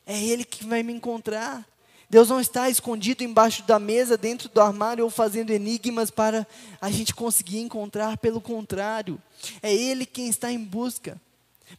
é 0.06 0.22
Ele 0.22 0.44
que 0.44 0.66
vai 0.66 0.84
me 0.84 0.94
encontrar. 0.94 1.66
Deus 2.10 2.30
não 2.30 2.40
está 2.40 2.70
escondido 2.70 3.24
embaixo 3.24 3.64
da 3.64 3.78
mesa, 3.78 4.18
dentro 4.18 4.48
do 4.48 4.62
armário 4.62 5.04
ou 5.04 5.10
fazendo 5.10 5.52
enigmas 5.52 6.10
para 6.10 6.48
a 6.80 6.90
gente 6.90 7.14
conseguir 7.14 7.60
encontrar, 7.60 8.18
pelo 8.18 8.40
contrário, 8.40 9.22
é 9.62 9.74
Ele 9.74 10.06
quem 10.06 10.30
está 10.30 10.50
em 10.52 10.64
busca. 10.64 11.20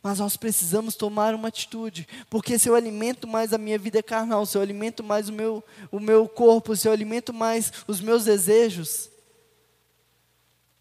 Mas 0.03 0.19
nós 0.19 0.37
precisamos 0.37 0.95
tomar 0.95 1.35
uma 1.35 1.49
atitude, 1.49 2.07
porque 2.29 2.59
se 2.59 2.69
eu 2.69 2.75
alimento 2.75 3.27
mais 3.27 3.53
a 3.53 3.59
minha 3.59 3.79
vida 3.79 4.03
carnal, 4.03 4.45
se 4.45 4.57
eu 4.57 4.63
alimento 4.63 5.03
mais 5.03 5.29
o 5.29 5.33
meu, 5.33 5.65
o 5.91 5.99
meu 5.99 6.29
corpo, 6.29 6.77
se 6.77 6.87
eu 6.87 6.93
alimento 6.93 7.33
mais 7.33 7.73
os 7.87 8.01
meus 8.01 8.25
desejos, 8.25 9.11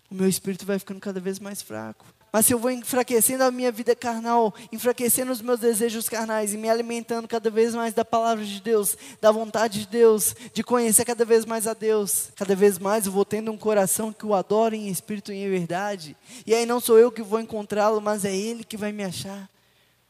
o 0.09 0.15
meu 0.15 0.27
espírito 0.27 0.65
vai 0.65 0.77
ficando 0.79 0.99
cada 0.99 1.19
vez 1.19 1.39
mais 1.39 1.61
fraco. 1.61 2.05
Mas 2.31 2.45
se 2.45 2.53
eu 2.53 2.59
vou 2.59 2.69
enfraquecendo 2.69 3.43
a 3.43 3.51
minha 3.51 3.71
vida 3.71 3.95
carnal, 3.95 4.53
enfraquecendo 4.71 5.31
os 5.31 5.41
meus 5.41 5.59
desejos 5.59 6.09
carnais 6.09 6.53
e 6.53 6.57
me 6.57 6.69
alimentando 6.69 7.27
cada 7.27 7.49
vez 7.49 7.73
mais 7.73 7.93
da 7.93 8.03
palavra 8.03 8.43
de 8.43 8.61
Deus, 8.61 8.97
da 9.21 9.31
vontade 9.31 9.79
de 9.79 9.87
Deus, 9.87 10.35
de 10.53 10.61
conhecer 10.61 11.05
cada 11.05 11.23
vez 11.23 11.45
mais 11.45 11.67
a 11.67 11.73
Deus, 11.73 12.29
cada 12.35 12.55
vez 12.55 12.77
mais 12.77 13.05
eu 13.05 13.11
vou 13.11 13.23
tendo 13.23 13.51
um 13.51 13.57
coração 13.57 14.11
que 14.11 14.25
o 14.25 14.33
adora 14.33 14.75
em 14.75 14.89
espírito 14.89 15.31
e 15.31 15.37
em 15.37 15.49
verdade. 15.49 16.17
E 16.45 16.53
aí 16.53 16.65
não 16.65 16.79
sou 16.79 16.99
eu 16.99 17.11
que 17.11 17.21
vou 17.21 17.39
encontrá-lo, 17.39 18.01
mas 18.01 18.25
é 18.25 18.35
Ele 18.35 18.63
que 18.63 18.75
vai 18.75 18.91
me 18.91 19.03
achar, 19.03 19.49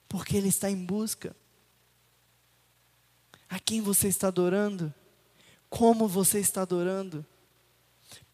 porque 0.10 0.36
Ele 0.36 0.50
está 0.50 0.70
em 0.70 0.84
busca. 0.84 1.36
A 3.50 3.60
quem 3.60 3.80
você 3.80 4.08
está 4.08 4.28
adorando? 4.28 4.94
Como 5.70 6.08
você 6.08 6.40
está 6.40 6.64
adorando? 6.64 7.26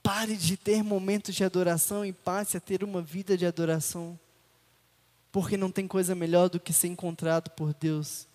Pare 0.03 0.35
de 0.35 0.57
ter 0.57 0.83
momentos 0.83 1.33
de 1.33 1.45
adoração 1.45 2.05
e 2.05 2.11
passe 2.11 2.57
a 2.57 2.59
ter 2.59 2.83
uma 2.83 3.01
vida 3.01 3.37
de 3.37 3.45
adoração. 3.45 4.19
Porque 5.31 5.57
não 5.57 5.71
tem 5.71 5.87
coisa 5.87 6.13
melhor 6.13 6.49
do 6.49 6.59
que 6.59 6.73
ser 6.73 6.89
encontrado 6.89 7.49
por 7.51 7.73
Deus, 7.73 8.27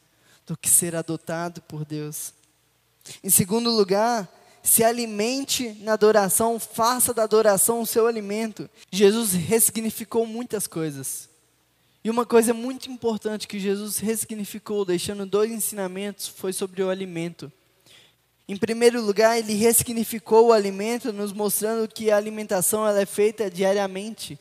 do 0.47 0.57
que 0.57 0.69
ser 0.69 0.97
adotado 0.97 1.61
por 1.63 1.85
Deus. 1.85 2.33
Em 3.23 3.31
segundo 3.31 3.71
lugar, 3.71 4.27
se 4.63 4.83
alimente 4.83 5.71
na 5.81 5.93
adoração, 5.93 6.59
faça 6.59 7.15
da 7.15 7.23
adoração 7.23 7.81
o 7.81 7.87
seu 7.87 8.07
alimento. 8.07 8.69
Jesus 8.91 9.33
ressignificou 9.33 10.27
muitas 10.27 10.67
coisas. 10.67 11.29
E 12.03 12.11
uma 12.11 12.25
coisa 12.25 12.55
muito 12.55 12.91
importante 12.91 13.47
que 13.47 13.61
Jesus 13.61 13.99
ressignificou, 13.99 14.85
deixando 14.85 15.27
dois 15.27 15.51
ensinamentos, 15.51 16.27
foi 16.29 16.53
sobre 16.53 16.83
o 16.83 16.91
alimento. 16.91 17.53
Em 18.49 18.57
primeiro 18.57 19.03
lugar, 19.03 19.39
ele 19.39 19.53
ressignificou 19.53 20.47
o 20.47 20.53
alimento, 20.55 21.13
nos 21.13 21.35
mostrando 21.35 21.87
que 21.87 22.11
a 22.11 22.17
alimentação 22.17 22.89
ela 22.89 23.03
é 23.03 23.05
feita 23.05 23.51
diariamente. 23.51 24.41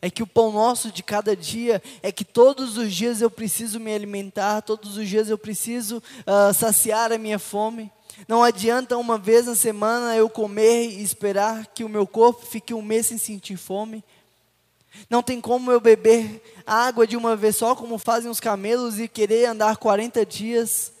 É 0.00 0.08
que 0.08 0.22
o 0.22 0.26
pão 0.26 0.50
nosso 0.50 0.90
de 0.90 1.02
cada 1.02 1.36
dia 1.36 1.82
é 2.02 2.10
que 2.10 2.24
todos 2.24 2.78
os 2.78 2.90
dias 2.90 3.20
eu 3.20 3.30
preciso 3.30 3.78
me 3.78 3.94
alimentar, 3.94 4.62
todos 4.62 4.96
os 4.96 5.06
dias 5.06 5.28
eu 5.28 5.36
preciso 5.36 5.98
uh, 5.98 6.54
saciar 6.54 7.12
a 7.12 7.18
minha 7.18 7.38
fome. 7.38 7.92
Não 8.26 8.42
adianta 8.42 8.96
uma 8.96 9.18
vez 9.18 9.44
na 9.44 9.54
semana 9.54 10.16
eu 10.16 10.30
comer 10.30 10.88
e 10.88 11.02
esperar 11.02 11.66
que 11.66 11.84
o 11.84 11.90
meu 11.90 12.06
corpo 12.06 12.46
fique 12.46 12.72
um 12.72 12.80
mês 12.80 13.08
sem 13.08 13.18
sentir 13.18 13.58
fome. 13.58 14.02
Não 15.10 15.22
tem 15.22 15.42
como 15.42 15.70
eu 15.70 15.80
beber 15.80 16.42
água 16.66 17.06
de 17.06 17.18
uma 17.18 17.36
vez 17.36 17.56
só, 17.56 17.74
como 17.74 17.98
fazem 17.98 18.30
os 18.30 18.40
camelos, 18.40 18.98
e 18.98 19.06
querer 19.06 19.44
andar 19.44 19.76
40 19.76 20.24
dias. 20.24 20.92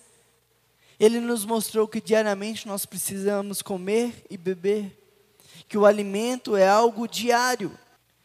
Ele 1.02 1.18
nos 1.18 1.44
mostrou 1.44 1.88
que 1.88 2.00
diariamente 2.00 2.68
nós 2.68 2.86
precisamos 2.86 3.60
comer 3.60 4.24
e 4.30 4.36
beber, 4.36 4.96
que 5.68 5.76
o 5.76 5.84
alimento 5.84 6.54
é 6.54 6.68
algo 6.68 7.08
diário. 7.08 7.76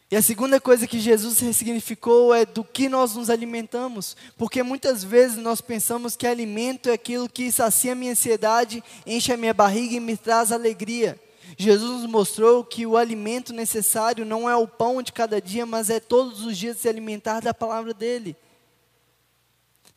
E 0.08 0.14
a 0.14 0.22
segunda 0.22 0.60
coisa 0.60 0.86
que 0.86 1.00
Jesus 1.00 1.40
ressignificou 1.40 2.32
é 2.32 2.46
do 2.46 2.62
que 2.62 2.88
nós 2.88 3.16
nos 3.16 3.30
alimentamos, 3.30 4.16
porque 4.36 4.62
muitas 4.62 5.02
vezes 5.02 5.38
nós 5.38 5.60
pensamos 5.60 6.14
que 6.14 6.24
alimento 6.24 6.88
é 6.88 6.92
aquilo 6.92 7.28
que 7.28 7.50
sacia 7.50 7.94
a 7.94 7.96
minha 7.96 8.12
ansiedade, 8.12 8.80
enche 9.04 9.32
a 9.32 9.36
minha 9.36 9.52
barriga 9.52 9.96
e 9.96 10.00
me 10.00 10.16
traz 10.16 10.52
alegria. 10.52 11.20
Jesus 11.56 12.02
nos 12.02 12.08
mostrou 12.08 12.62
que 12.62 12.86
o 12.86 12.96
alimento 12.96 13.52
necessário 13.52 14.24
não 14.24 14.48
é 14.48 14.54
o 14.54 14.68
pão 14.68 15.02
de 15.02 15.12
cada 15.12 15.42
dia, 15.42 15.66
mas 15.66 15.90
é 15.90 15.98
todos 15.98 16.46
os 16.46 16.56
dias 16.56 16.78
se 16.78 16.88
alimentar 16.88 17.40
da 17.40 17.52
palavra 17.52 17.92
dele. 17.92 18.36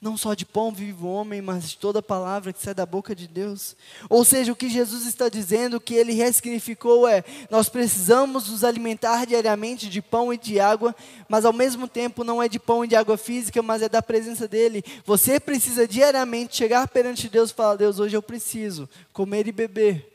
Não 0.02 0.18
só 0.18 0.34
de 0.34 0.48
pão 0.48 0.72
vive 0.72 1.04
o 1.04 1.08
homem, 1.08 1.44
mas 1.44 1.70
de 1.70 1.78
toda 1.78 2.02
palavra 2.02 2.52
que 2.52 2.60
sai 2.60 2.74
da 2.74 2.88
boca 2.88 3.16
de 3.16 3.28
Deus. 3.28 3.76
Ou 4.10 4.26
seja, 4.26 4.52
o 4.52 4.56
que 4.56 4.68
Jesus 4.68 5.06
está 5.06 5.30
dizendo, 5.30 5.78
o 5.78 5.80
que 5.80 5.94
ele 5.94 6.14
ressignificou 6.14 7.08
é: 7.08 7.24
nós 7.52 7.70
precisamos 7.70 8.50
nos 8.50 8.64
alimentar 8.64 9.28
diariamente 9.28 9.88
de 9.88 10.02
pão 10.02 10.34
e 10.34 10.40
de 10.40 10.60
água, 10.60 10.96
mas 11.30 11.46
ao 11.46 11.54
mesmo 11.54 11.88
tempo 11.88 12.24
não 12.24 12.42
é 12.42 12.50
de 12.50 12.58
pão 12.58 12.84
e 12.84 12.88
de 12.88 12.96
água 12.96 13.16
física, 13.16 13.62
mas 13.62 13.84
é 13.84 13.90
da 13.90 14.02
presença 14.02 14.48
dele. 14.48 14.84
Você 15.06 15.40
precisa 15.40 15.88
diariamente 15.88 16.56
chegar 16.56 16.88
perante 16.88 17.30
Deus 17.30 17.52
e 17.52 17.54
falar: 17.54 17.76
Deus, 17.76 18.00
hoje 18.00 18.18
eu 18.18 18.24
preciso 18.24 18.90
comer 19.14 19.48
e 19.48 19.52
beber. 19.52 20.11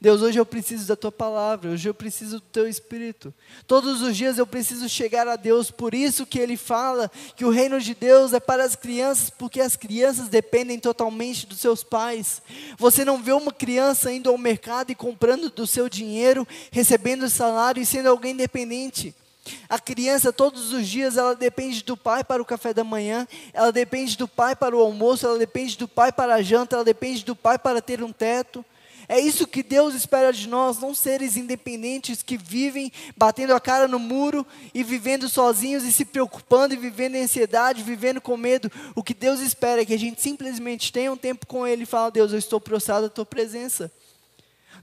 Deus, 0.00 0.22
hoje 0.22 0.38
eu 0.38 0.46
preciso 0.46 0.86
da 0.86 0.94
tua 0.94 1.10
palavra, 1.10 1.70
hoje 1.70 1.88
eu 1.88 1.94
preciso 1.94 2.36
do 2.36 2.46
teu 2.52 2.68
espírito. 2.68 3.34
Todos 3.66 4.00
os 4.00 4.16
dias 4.16 4.38
eu 4.38 4.46
preciso 4.46 4.88
chegar 4.88 5.26
a 5.26 5.34
Deus, 5.34 5.72
por 5.72 5.92
isso 5.92 6.24
que 6.24 6.38
ele 6.38 6.56
fala 6.56 7.10
que 7.34 7.44
o 7.44 7.50
reino 7.50 7.80
de 7.80 7.94
Deus 7.94 8.32
é 8.32 8.38
para 8.38 8.62
as 8.62 8.76
crianças, 8.76 9.28
porque 9.28 9.60
as 9.60 9.74
crianças 9.74 10.28
dependem 10.28 10.78
totalmente 10.78 11.46
dos 11.46 11.58
seus 11.58 11.82
pais. 11.82 12.40
Você 12.76 13.04
não 13.04 13.20
vê 13.20 13.32
uma 13.32 13.52
criança 13.52 14.12
indo 14.12 14.30
ao 14.30 14.38
mercado 14.38 14.92
e 14.92 14.94
comprando 14.94 15.50
do 15.50 15.66
seu 15.66 15.88
dinheiro, 15.88 16.46
recebendo 16.70 17.28
salário 17.28 17.82
e 17.82 17.86
sendo 17.86 18.08
alguém 18.08 18.36
dependente. 18.36 19.12
A 19.68 19.80
criança 19.80 20.32
todos 20.32 20.72
os 20.72 20.86
dias 20.86 21.16
ela 21.16 21.34
depende 21.34 21.82
do 21.82 21.96
pai 21.96 22.22
para 22.22 22.40
o 22.40 22.44
café 22.44 22.72
da 22.72 22.84
manhã, 22.84 23.26
ela 23.52 23.72
depende 23.72 24.16
do 24.16 24.28
pai 24.28 24.54
para 24.54 24.76
o 24.76 24.80
almoço, 24.80 25.26
ela 25.26 25.38
depende 25.38 25.76
do 25.76 25.88
pai 25.88 26.12
para 26.12 26.36
a 26.36 26.42
janta, 26.42 26.76
ela 26.76 26.84
depende 26.84 27.24
do 27.24 27.34
pai 27.34 27.58
para 27.58 27.82
ter 27.82 28.00
um 28.02 28.12
teto. 28.12 28.64
É 29.08 29.18
isso 29.18 29.46
que 29.46 29.62
Deus 29.62 29.94
espera 29.94 30.30
de 30.30 30.46
nós, 30.46 30.78
não 30.78 30.94
seres 30.94 31.38
independentes 31.38 32.22
que 32.22 32.36
vivem 32.36 32.92
batendo 33.16 33.54
a 33.54 33.60
cara 33.60 33.88
no 33.88 33.98
muro 33.98 34.46
e 34.74 34.84
vivendo 34.84 35.30
sozinhos 35.30 35.82
e 35.82 35.90
se 35.90 36.04
preocupando 36.04 36.74
e 36.74 36.76
vivendo 36.76 37.14
em 37.14 37.22
ansiedade, 37.22 37.82
vivendo 37.82 38.20
com 38.20 38.36
medo. 38.36 38.70
O 38.94 39.02
que 39.02 39.14
Deus 39.14 39.40
espera 39.40 39.80
é 39.80 39.84
que 39.86 39.94
a 39.94 39.98
gente 39.98 40.20
simplesmente 40.20 40.92
tenha 40.92 41.10
um 41.10 41.16
tempo 41.16 41.46
com 41.46 41.66
Ele 41.66 41.84
e 41.84 41.86
fale: 41.86 42.12
Deus, 42.12 42.32
eu 42.32 42.38
estou 42.38 42.60
prostrado 42.60 43.06
à 43.06 43.08
tua 43.08 43.24
presença. 43.24 43.90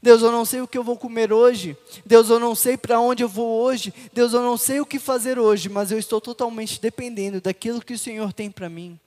Deus, 0.02 0.24
eu 0.24 0.32
não 0.32 0.44
sei 0.44 0.62
o 0.62 0.68
que 0.68 0.78
eu 0.78 0.84
vou 0.84 0.98
comer 0.98 1.32
hoje. 1.32 1.78
Deus, 2.04 2.30
eu 2.30 2.40
não 2.40 2.56
sei 2.56 2.78
para 2.78 3.00
onde 3.00 3.24
eu 3.24 3.30
vou 3.30 3.62
hoje. 3.62 3.94
Deus, 4.12 4.34
eu 4.34 4.42
não 4.42 4.58
sei 4.58 4.80
o 4.80 4.86
que 4.86 4.98
fazer 4.98 5.38
hoje, 5.38 5.70
mas 5.70 5.92
eu 5.92 6.00
estou 6.00 6.20
totalmente 6.20 6.82
dependendo 6.82 7.40
daquilo 7.40 7.82
que 7.82 7.94
o 7.94 8.00
Senhor 8.00 8.34
tem 8.34 8.50
para 8.50 8.70
mim. 8.70 9.00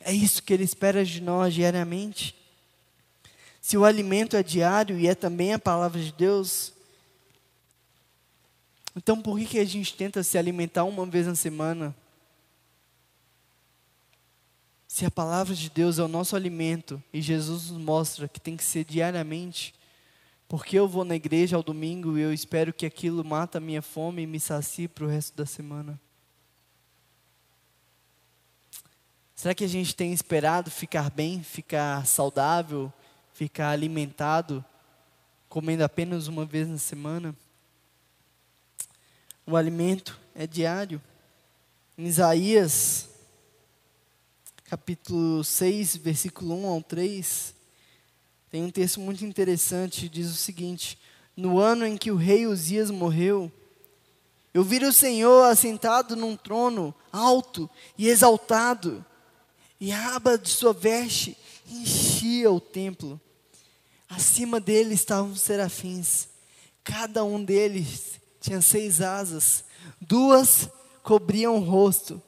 É 0.00 0.12
isso 0.12 0.42
que 0.42 0.54
Ele 0.54 0.64
espera 0.64 1.04
de 1.04 1.20
nós 1.20 1.52
diariamente. 1.52 2.45
Se 3.66 3.76
o 3.76 3.84
alimento 3.84 4.36
é 4.36 4.44
diário 4.44 4.96
e 4.96 5.08
é 5.08 5.14
também 5.16 5.52
a 5.52 5.58
palavra 5.58 6.00
de 6.00 6.12
Deus, 6.12 6.72
então 8.94 9.20
por 9.20 9.36
que, 9.40 9.44
que 9.44 9.58
a 9.58 9.64
gente 9.64 9.92
tenta 9.92 10.22
se 10.22 10.38
alimentar 10.38 10.84
uma 10.84 11.04
vez 11.04 11.26
na 11.26 11.34
semana? 11.34 11.92
Se 14.86 15.04
a 15.04 15.10
palavra 15.10 15.52
de 15.52 15.68
Deus 15.68 15.98
é 15.98 16.02
o 16.04 16.06
nosso 16.06 16.36
alimento 16.36 17.02
e 17.12 17.20
Jesus 17.20 17.72
nos 17.72 17.82
mostra 17.82 18.28
que 18.28 18.40
tem 18.40 18.56
que 18.56 18.62
ser 18.62 18.84
diariamente, 18.84 19.74
porque 20.46 20.78
eu 20.78 20.86
vou 20.86 21.04
na 21.04 21.16
igreja 21.16 21.56
ao 21.56 21.62
domingo 21.64 22.16
e 22.16 22.20
eu 22.20 22.32
espero 22.32 22.72
que 22.72 22.86
aquilo 22.86 23.24
mata 23.24 23.58
a 23.58 23.60
minha 23.60 23.82
fome 23.82 24.22
e 24.22 24.28
me 24.28 24.38
sacie 24.38 24.86
para 24.86 25.06
o 25.06 25.08
resto 25.08 25.36
da 25.36 25.44
semana? 25.44 26.00
Será 29.34 29.52
que 29.56 29.64
a 29.64 29.68
gente 29.68 29.92
tem 29.92 30.12
esperado 30.12 30.70
ficar 30.70 31.10
bem, 31.10 31.42
ficar 31.42 32.06
saudável, 32.06 32.92
ficar 33.36 33.68
alimentado, 33.68 34.64
comendo 35.46 35.84
apenas 35.84 36.26
uma 36.26 36.46
vez 36.46 36.66
na 36.66 36.78
semana? 36.78 37.36
O 39.46 39.54
alimento 39.54 40.18
é 40.34 40.46
diário. 40.46 41.02
Em 41.98 42.06
Isaías 42.06 43.10
capítulo 44.64 45.44
6, 45.44 45.96
versículo 45.96 46.54
1 46.64 46.66
ao 46.66 46.82
3, 46.82 47.54
tem 48.50 48.64
um 48.64 48.70
texto 48.70 49.00
muito 49.00 49.22
interessante, 49.22 50.08
diz 50.08 50.30
o 50.30 50.34
seguinte: 50.34 50.98
No 51.36 51.58
ano 51.58 51.86
em 51.86 51.98
que 51.98 52.10
o 52.10 52.16
rei 52.16 52.46
Uzias 52.46 52.90
morreu, 52.90 53.52
eu 54.54 54.64
vi 54.64 54.82
o 54.82 54.92
Senhor 54.92 55.44
assentado 55.44 56.16
num 56.16 56.36
trono 56.36 56.94
alto 57.12 57.68
e 57.98 58.08
exaltado, 58.08 59.04
e 59.78 59.92
a 59.92 60.16
aba 60.16 60.38
de 60.38 60.48
sua 60.48 60.72
veste 60.72 61.36
enchia 61.68 62.50
o 62.50 62.58
templo. 62.58 63.20
Acima 64.08 64.60
dele 64.60 64.94
estavam 64.94 65.34
serafins, 65.34 66.28
cada 66.84 67.24
um 67.24 67.42
deles 67.44 68.20
tinha 68.40 68.62
seis 68.62 69.00
asas, 69.00 69.64
duas 70.00 70.68
cobriam 71.02 71.56
o 71.56 71.60
rosto, 71.60 72.22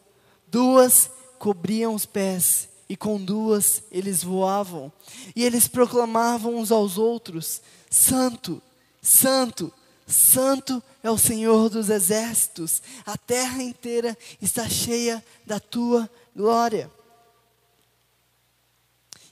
duas 0.48 1.10
cobriam 1.38 1.94
os 1.94 2.04
pés, 2.04 2.68
e 2.88 2.96
com 2.96 3.22
duas 3.22 3.82
eles 3.92 4.24
voavam, 4.24 4.92
e 5.36 5.44
eles 5.44 5.68
proclamavam 5.68 6.56
uns 6.56 6.72
aos 6.72 6.98
outros: 6.98 7.60
Santo, 7.88 8.60
Santo, 9.00 9.72
Santo 10.06 10.82
é 11.02 11.10
o 11.10 11.18
Senhor 11.18 11.68
dos 11.68 11.90
exércitos, 11.90 12.82
a 13.06 13.16
terra 13.16 13.62
inteira 13.62 14.16
está 14.42 14.68
cheia 14.68 15.24
da 15.46 15.60
tua 15.60 16.10
glória. 16.34 16.90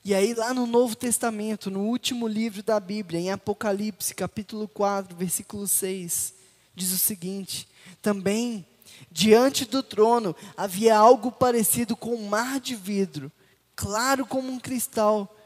E 0.06 0.14
aí, 0.14 0.34
lá 0.34 0.54
no 0.54 0.68
Novo 0.68 0.94
Testamento, 0.94 1.68
no 1.68 1.80
último 1.80 2.28
livro 2.28 2.62
da 2.62 2.78
Bíblia, 2.78 3.18
em 3.18 3.32
Apocalipse, 3.32 4.14
capítulo 4.14 4.68
4, 4.68 5.16
versículo 5.16 5.66
6, 5.66 6.32
diz 6.76 6.92
o 6.92 6.96
seguinte: 6.96 7.66
Também 8.00 8.64
Diante 9.10 9.64
do 9.64 9.82
trono 9.82 10.36
havia 10.56 10.96
algo 10.96 11.32
parecido 11.32 11.96
com 11.96 12.14
um 12.14 12.28
mar 12.28 12.60
de 12.60 12.76
vidro, 12.76 13.32
claro 13.74 14.24
como 14.24 14.48
um 14.48 14.60
cristal. 14.60 15.36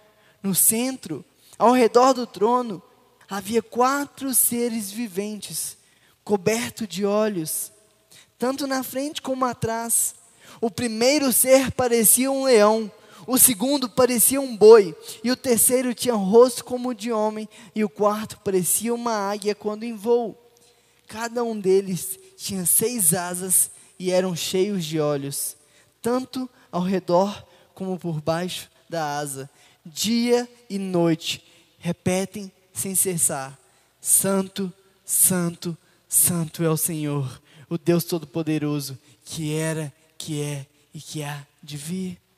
No 0.42 0.54
centro, 0.54 1.24
ao 1.58 1.72
redor 1.72 2.12
do 2.12 2.26
trono, 2.26 2.82
havia 3.30 3.62
quatro 3.62 4.34
seres 4.34 4.90
viventes, 4.90 5.78
cobertos 6.22 6.86
de 6.86 7.06
olhos, 7.06 7.72
tanto 8.38 8.66
na 8.66 8.82
frente 8.82 9.22
como 9.22 9.46
atrás. 9.46 10.14
O 10.60 10.70
primeiro 10.70 11.32
ser 11.32 11.72
parecia 11.72 12.30
um 12.30 12.44
leão, 12.44 12.92
o 13.30 13.38
segundo 13.38 13.88
parecia 13.88 14.40
um 14.40 14.56
boi, 14.56 14.92
e 15.22 15.30
o 15.30 15.36
terceiro 15.36 15.94
tinha 15.94 16.14
rosto 16.14 16.64
como 16.64 16.92
de 16.92 17.12
homem, 17.12 17.48
e 17.72 17.84
o 17.84 17.88
quarto 17.88 18.36
parecia 18.40 18.92
uma 18.92 19.12
águia 19.12 19.54
quando 19.54 19.84
em 19.84 19.94
voo. 19.94 20.36
Cada 21.06 21.44
um 21.44 21.58
deles 21.58 22.18
tinha 22.36 22.66
seis 22.66 23.14
asas 23.14 23.70
e 23.96 24.10
eram 24.10 24.34
cheios 24.34 24.84
de 24.84 24.98
olhos, 24.98 25.56
tanto 26.02 26.50
ao 26.72 26.82
redor 26.82 27.46
como 27.72 27.96
por 27.96 28.20
baixo 28.20 28.68
da 28.88 29.18
asa. 29.18 29.48
Dia 29.86 30.48
e 30.68 30.76
noite 30.76 31.40
repetem 31.78 32.50
sem 32.72 32.96
cessar: 32.96 33.56
Santo, 34.00 34.72
Santo, 35.04 35.78
Santo 36.08 36.64
é 36.64 36.68
o 36.68 36.76
Senhor, 36.76 37.40
o 37.68 37.78
Deus 37.78 38.02
Todo-Poderoso, 38.02 38.98
que 39.24 39.54
era, 39.54 39.92
que 40.18 40.42
é 40.42 40.66
e 40.92 41.00
que 41.00 41.22
há 41.22 41.46
de 41.62 41.76
vir. 41.76 42.29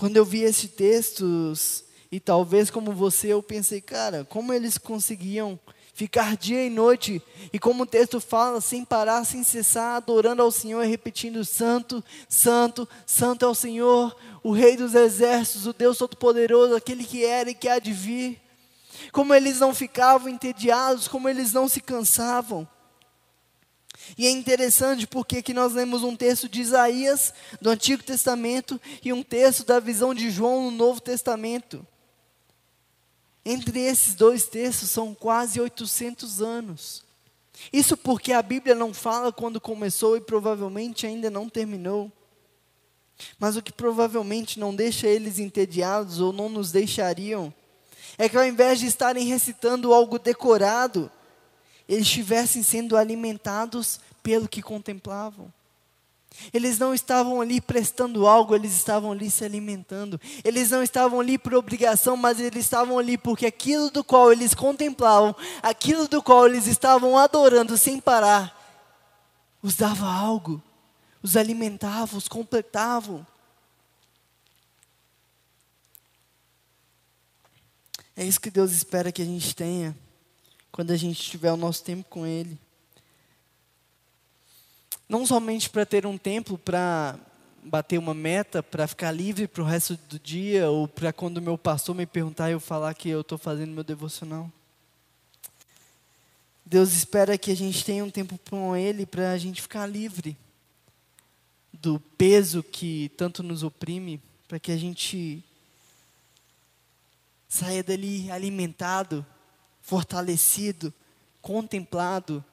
Quando 0.00 0.16
eu 0.16 0.24
vi 0.24 0.40
esses 0.40 0.70
textos, 0.70 1.84
e 2.10 2.18
talvez 2.18 2.70
como 2.70 2.90
você, 2.90 3.34
eu 3.34 3.42
pensei, 3.42 3.82
cara, 3.82 4.24
como 4.24 4.50
eles 4.50 4.78
conseguiam 4.78 5.60
ficar 5.92 6.38
dia 6.38 6.64
e 6.64 6.70
noite, 6.70 7.22
e 7.52 7.58
como 7.58 7.82
o 7.82 7.86
texto 7.86 8.18
fala, 8.18 8.62
sem 8.62 8.82
parar, 8.82 9.26
sem 9.26 9.44
cessar, 9.44 9.96
adorando 9.96 10.40
ao 10.40 10.50
Senhor 10.50 10.86
repetindo: 10.86 11.44
Santo, 11.44 12.02
Santo, 12.30 12.88
Santo 13.04 13.44
é 13.44 13.48
o 13.48 13.54
Senhor, 13.54 14.16
o 14.42 14.52
Rei 14.52 14.74
dos 14.74 14.94
exércitos, 14.94 15.66
o 15.66 15.74
Deus 15.74 15.98
Todo-Poderoso, 15.98 16.74
aquele 16.74 17.04
que 17.04 17.22
era 17.22 17.50
e 17.50 17.54
que 17.54 17.68
há 17.68 17.78
de 17.78 17.92
vir. 17.92 18.40
Como 19.12 19.34
eles 19.34 19.60
não 19.60 19.74
ficavam 19.74 20.30
entediados, 20.30 21.08
como 21.08 21.28
eles 21.28 21.52
não 21.52 21.68
se 21.68 21.82
cansavam. 21.82 22.66
E 24.16 24.26
é 24.26 24.30
interessante 24.30 25.06
porque 25.06 25.38
aqui 25.38 25.54
nós 25.54 25.72
lemos 25.72 26.02
um 26.02 26.16
texto 26.16 26.48
de 26.48 26.60
Isaías 26.60 27.32
do 27.60 27.70
Antigo 27.70 28.02
Testamento 28.02 28.80
e 29.04 29.12
um 29.12 29.22
texto 29.22 29.64
da 29.64 29.80
visão 29.80 30.14
de 30.14 30.30
João 30.30 30.64
no 30.64 30.70
Novo 30.70 31.00
Testamento. 31.00 31.86
Entre 33.44 33.80
esses 33.80 34.14
dois 34.14 34.44
textos 34.44 34.90
são 34.90 35.14
quase 35.14 35.60
800 35.60 36.42
anos. 36.42 37.02
Isso 37.72 37.96
porque 37.96 38.32
a 38.32 38.42
Bíblia 38.42 38.74
não 38.74 38.92
fala 38.92 39.32
quando 39.32 39.60
começou 39.60 40.16
e 40.16 40.20
provavelmente 40.20 41.06
ainda 41.06 41.30
não 41.30 41.48
terminou. 41.48 42.10
Mas 43.38 43.56
o 43.56 43.62
que 43.62 43.72
provavelmente 43.72 44.58
não 44.58 44.74
deixa 44.74 45.06
eles 45.06 45.38
entediados 45.38 46.20
ou 46.20 46.32
não 46.32 46.48
nos 46.48 46.72
deixariam 46.72 47.52
é 48.16 48.28
que 48.28 48.36
ao 48.36 48.44
invés 48.44 48.80
de 48.80 48.86
estarem 48.86 49.26
recitando 49.26 49.92
algo 49.92 50.18
decorado, 50.18 51.10
eles 51.90 52.06
estivessem 52.06 52.62
sendo 52.62 52.96
alimentados 52.96 53.98
pelo 54.22 54.48
que 54.48 54.62
contemplavam. 54.62 55.52
Eles 56.54 56.78
não 56.78 56.94
estavam 56.94 57.40
ali 57.40 57.60
prestando 57.60 58.28
algo, 58.28 58.54
eles 58.54 58.72
estavam 58.72 59.10
ali 59.10 59.28
se 59.28 59.44
alimentando. 59.44 60.18
Eles 60.44 60.70
não 60.70 60.84
estavam 60.84 61.18
ali 61.18 61.36
por 61.36 61.52
obrigação, 61.52 62.16
mas 62.16 62.38
eles 62.38 62.64
estavam 62.64 62.96
ali 62.96 63.18
porque 63.18 63.44
aquilo 63.44 63.90
do 63.90 64.04
qual 64.04 64.30
eles 64.30 64.54
contemplavam, 64.54 65.34
aquilo 65.60 66.06
do 66.06 66.22
qual 66.22 66.46
eles 66.46 66.68
estavam 66.68 67.18
adorando 67.18 67.76
sem 67.76 67.98
parar, 67.98 68.56
os 69.60 69.74
dava 69.74 70.06
algo, 70.06 70.62
os 71.20 71.36
alimentava, 71.36 72.16
os 72.16 72.28
completavam. 72.28 73.26
É 78.16 78.24
isso 78.24 78.40
que 78.40 78.50
Deus 78.50 78.70
espera 78.70 79.10
que 79.10 79.22
a 79.22 79.24
gente 79.24 79.56
tenha 79.56 79.96
quando 80.80 80.92
a 80.92 80.96
gente 80.96 81.20
tiver 81.20 81.52
o 81.52 81.58
nosso 81.58 81.84
tempo 81.84 82.08
com 82.08 82.26
Ele 82.26 82.58
não 85.06 85.26
somente 85.26 85.68
para 85.68 85.84
ter 85.84 86.06
um 86.06 86.16
tempo 86.16 86.56
para 86.56 87.18
bater 87.62 87.98
uma 87.98 88.14
meta, 88.14 88.62
para 88.62 88.86
ficar 88.86 89.12
livre 89.12 89.46
para 89.46 89.62
o 89.62 89.66
resto 89.66 89.98
do 90.08 90.18
dia, 90.18 90.70
ou 90.70 90.88
para 90.88 91.12
quando 91.12 91.36
o 91.36 91.42
meu 91.42 91.58
pastor 91.58 91.94
me 91.94 92.06
perguntar 92.06 92.50
eu 92.50 92.58
falar 92.58 92.94
que 92.94 93.10
eu 93.10 93.20
estou 93.20 93.36
fazendo 93.36 93.74
meu 93.74 93.84
devocional. 93.84 94.50
Deus 96.64 96.94
espera 96.94 97.36
que 97.36 97.50
a 97.50 97.54
gente 97.54 97.84
tenha 97.84 98.02
um 98.02 98.10
tempo 98.10 98.40
com 98.48 98.74
Ele 98.74 99.04
para 99.04 99.32
a 99.32 99.36
gente 99.36 99.60
ficar 99.60 99.84
livre 99.84 100.34
do 101.74 102.00
peso 102.16 102.62
que 102.62 103.10
tanto 103.18 103.42
nos 103.42 103.62
oprime, 103.62 104.18
para 104.48 104.58
que 104.58 104.72
a 104.72 104.78
gente 104.78 105.44
saia 107.46 107.82
dali 107.82 108.30
alimentado, 108.30 109.26
fortalecido, 109.80 110.92
contemplado, 111.40 112.44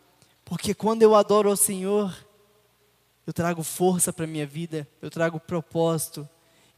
porque 0.43 0.73
quando 0.73 1.03
eu 1.03 1.13
adoro 1.13 1.49
ao 1.49 1.57
Senhor, 1.57 2.15
eu 3.25 3.33
trago 3.33 3.63
força 3.63 4.13
para 4.13 4.23
a 4.23 4.27
minha 4.27 4.47
vida, 4.47 4.87
eu 5.01 5.09
trago 5.09 5.39
propósito, 5.39 6.27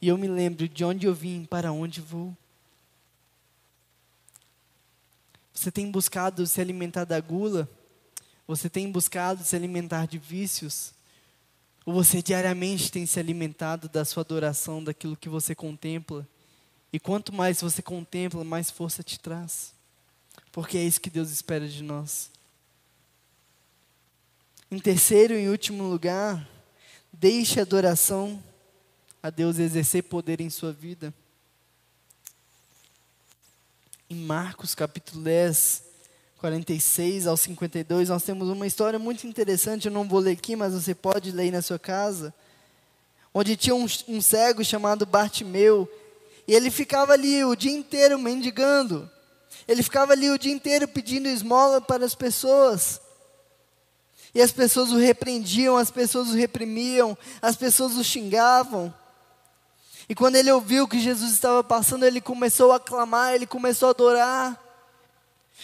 e 0.02 0.08
eu 0.08 0.18
me 0.18 0.28
lembro 0.28 0.68
de 0.68 0.84
onde 0.84 1.06
eu 1.06 1.14
vim, 1.14 1.46
para 1.46 1.72
onde 1.72 2.02
vou. 2.02 2.36
Você 5.54 5.70
tem 5.70 5.92
buscado 5.92 6.48
se 6.48 6.62
alimentar 6.62 7.04
da 7.04 7.20
gula? 7.20 7.70
Você 8.48 8.70
tem 8.70 8.90
buscado 8.90 9.44
se 9.44 9.56
alimentar 9.56 10.08
de 10.08 10.18
vícios? 10.18 10.94
Ou 11.86 11.94
você 11.94 12.22
diariamente 12.22 12.92
tem 12.92 13.06
se 13.06 13.20
alimentado 13.20 13.90
da 13.90 14.06
sua 14.06 14.22
adoração, 14.22 14.84
daquilo 14.84 15.18
que 15.18 15.28
você 15.28 15.54
contempla 15.54 16.26
E 16.92 17.00
quanto 17.00 17.34
mais 17.34 17.62
você 17.62 17.82
contempla, 17.82 18.44
mais 18.44 18.72
força 18.72 19.04
te 19.04 19.20
traz. 19.20 19.74
Porque 20.52 20.78
é 20.78 20.84
isso 20.84 21.02
que 21.02 21.10
Deus 21.10 21.30
espera 21.30 21.68
de 21.68 21.84
nós. 21.84 22.30
Em 24.72 24.80
terceiro 24.80 25.34
e 25.34 25.50
último 25.50 25.84
lugar, 25.84 26.48
deixe 27.12 27.60
a 27.60 27.64
adoração 27.64 28.42
a 29.22 29.30
Deus 29.30 29.58
exercer 29.58 30.04
poder 30.04 30.40
em 30.40 30.50
sua 30.50 30.72
vida. 30.72 31.14
Em 34.10 34.16
Marcos 34.16 34.74
capítulo 34.74 35.24
10, 35.24 35.84
46 36.38 37.28
ao 37.28 37.36
52, 37.36 38.10
nós 38.10 38.24
temos 38.24 38.48
uma 38.48 38.66
história 38.66 38.98
muito 38.98 39.28
interessante, 39.28 39.88
eu 39.88 39.92
não 39.92 40.08
vou 40.08 40.20
ler 40.20 40.32
aqui, 40.32 40.56
mas 40.56 40.74
você 40.74 40.96
pode 40.96 41.32
ler 41.32 41.52
na 41.52 41.62
sua 41.62 41.78
casa, 41.78 42.34
onde 43.34 43.58
tinha 43.58 43.76
um, 43.76 43.86
um 44.08 44.22
cego 44.22 44.64
chamado 44.64 45.06
Bartimeu, 45.06 45.88
e 46.48 46.54
ele 46.54 46.72
ficava 46.72 47.14
ali 47.14 47.44
o 47.44 47.56
dia 47.56 47.72
inteiro 47.72 48.18
mendigando. 48.18 49.10
Ele 49.70 49.84
ficava 49.84 50.14
ali 50.14 50.32
o 50.32 50.40
dia 50.40 50.52
inteiro 50.52 50.88
pedindo 50.88 51.30
esmola 51.30 51.80
para 51.80 52.04
as 52.04 52.16
pessoas. 52.16 53.00
E 54.34 54.42
as 54.42 54.52
pessoas 54.52 54.92
o 54.92 54.98
repreendiam, 54.98 55.78
as 55.78 55.92
pessoas 55.92 56.30
o 56.30 56.36
reprimiam, 56.36 57.16
as 57.40 57.56
pessoas 57.56 57.96
o 57.96 58.04
xingavam. 58.04 58.92
E 60.10 60.16
quando 60.16 60.38
ele 60.38 60.52
ouviu 60.52 60.88
que 60.88 61.00
Jesus 61.00 61.32
estava 61.32 61.64
passando, 61.64 62.04
ele 62.04 62.20
começou 62.20 62.72
a 62.72 62.80
clamar, 62.80 63.36
ele 63.36 63.46
começou 63.46 63.90
a 63.90 63.92
adorar. 63.92 64.60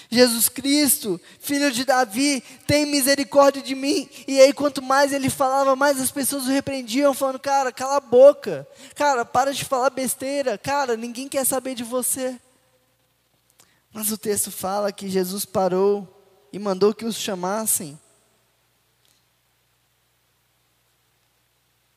Jesus 0.07 0.49
Cristo, 0.49 1.19
filho 1.39 1.71
de 1.71 1.83
Davi, 1.83 2.43
tem 2.67 2.85
misericórdia 2.85 3.63
de 3.63 3.73
mim. 3.73 4.07
E 4.27 4.39
aí, 4.39 4.53
quanto 4.53 4.83
mais 4.83 5.13
ele 5.13 5.31
falava, 5.31 5.75
mais 5.75 5.99
as 5.99 6.11
pessoas 6.11 6.45
o 6.45 6.51
repreendiam, 6.51 7.11
falando: 7.11 7.39
Cara, 7.39 7.71
cala 7.71 7.95
a 7.95 8.01
boca. 8.01 8.67
Cara, 8.93 9.25
para 9.25 9.51
de 9.51 9.65
falar 9.65 9.89
besteira. 9.89 10.59
Cara, 10.59 10.95
ninguém 10.95 11.27
quer 11.27 11.43
saber 11.43 11.73
de 11.73 11.83
você. 11.83 12.39
Mas 13.95 14.11
o 14.11 14.17
texto 14.17 14.51
fala 14.51 14.91
que 14.91 15.07
Jesus 15.07 15.45
parou 15.45 16.05
e 16.51 16.59
mandou 16.59 16.93
que 16.93 17.05
os 17.05 17.15
chamassem. 17.15 17.97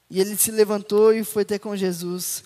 E 0.09 0.21
ele 0.21 0.37
se 0.37 0.53
levantou 0.53 1.13
e 1.13 1.25
foi 1.25 1.45
ter 1.45 1.59
com 1.59 1.77
Jesus. 1.77 2.45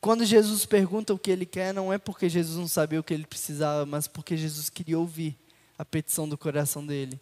Quando 0.00 0.24
Jesus 0.24 0.64
pergunta 0.64 1.12
o 1.12 1.18
que 1.18 1.32
ele 1.32 1.44
quer, 1.44 1.74
não 1.74 1.92
é 1.92 1.98
porque 1.98 2.28
Jesus 2.28 2.56
não 2.56 2.68
sabia 2.68 3.00
o 3.00 3.02
que 3.02 3.14
ele 3.14 3.26
precisava, 3.26 3.84
mas 3.84 4.06
porque 4.06 4.36
Jesus 4.36 4.70
queria 4.70 4.96
ouvir 4.96 5.36
a 5.76 5.84
petição 5.84 6.28
do 6.28 6.38
coração 6.38 6.86
dele. 6.86 7.20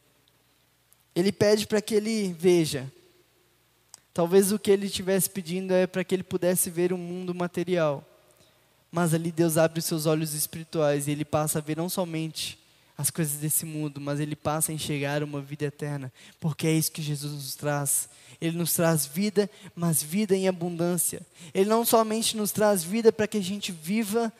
Ele 1.15 1.33
pede 1.33 1.67
para 1.67 1.81
que 1.81 1.95
ele 1.95 2.35
veja. 2.35 2.93
Talvez 4.13 4.53
o 4.53 4.59
que 4.59 4.71
ele 4.71 4.89
estivesse 4.89 5.31
pedindo 5.31 5.73
é 5.73 5.87
para 5.87 6.05
que 6.05 6.15
ele 6.15 6.23
pudesse 6.23 6.69
ver 6.69 6.93
o 6.93 6.99
mundo 6.99 7.35
material. 7.35 8.07
Mas 8.97 9.13
ali 9.13 9.31
Deus 9.31 9.59
abre 9.59 9.79
os 9.79 9.85
seus 9.85 10.07
olhos 10.07 10.33
espirituais 10.33 11.07
e 11.07 11.11
ele 11.11 11.23
passa 11.23 11.59
a 11.59 11.61
ver 11.61 11.77
não 11.77 11.87
somente 11.87 12.59
as 12.97 13.11
coisas 13.11 13.35
desse 13.35 13.67
mundo, 13.67 14.01
mas 14.01 14.21
ele 14.21 14.35
passa 14.35 14.73
a 14.73 14.75
enxergar 14.75 15.23
uma 15.23 15.39
vida 15.39 15.67
eterna, 15.67 16.11
porque 16.41 16.67
é 16.67 16.73
isso 16.73 16.91
que 16.91 17.03
Jesus 17.03 17.31
nos 17.31 17.55
traz. 17.55 18.09
Ele 18.41 18.57
nos 18.57 18.73
traz 18.73 19.05
vida, 19.05 19.51
mas 19.75 20.03
vida 20.03 20.35
em 20.35 20.49
abundância. 20.49 21.21
Ele 21.53 21.69
não 21.69 21.85
somente 21.85 22.39
nos 22.39 22.53
traz 22.53 22.83
vida 22.83 23.13
para 23.13 23.27
que 23.27 23.37
a 23.37 23.43
gente 23.43 23.71
viva 23.71 24.33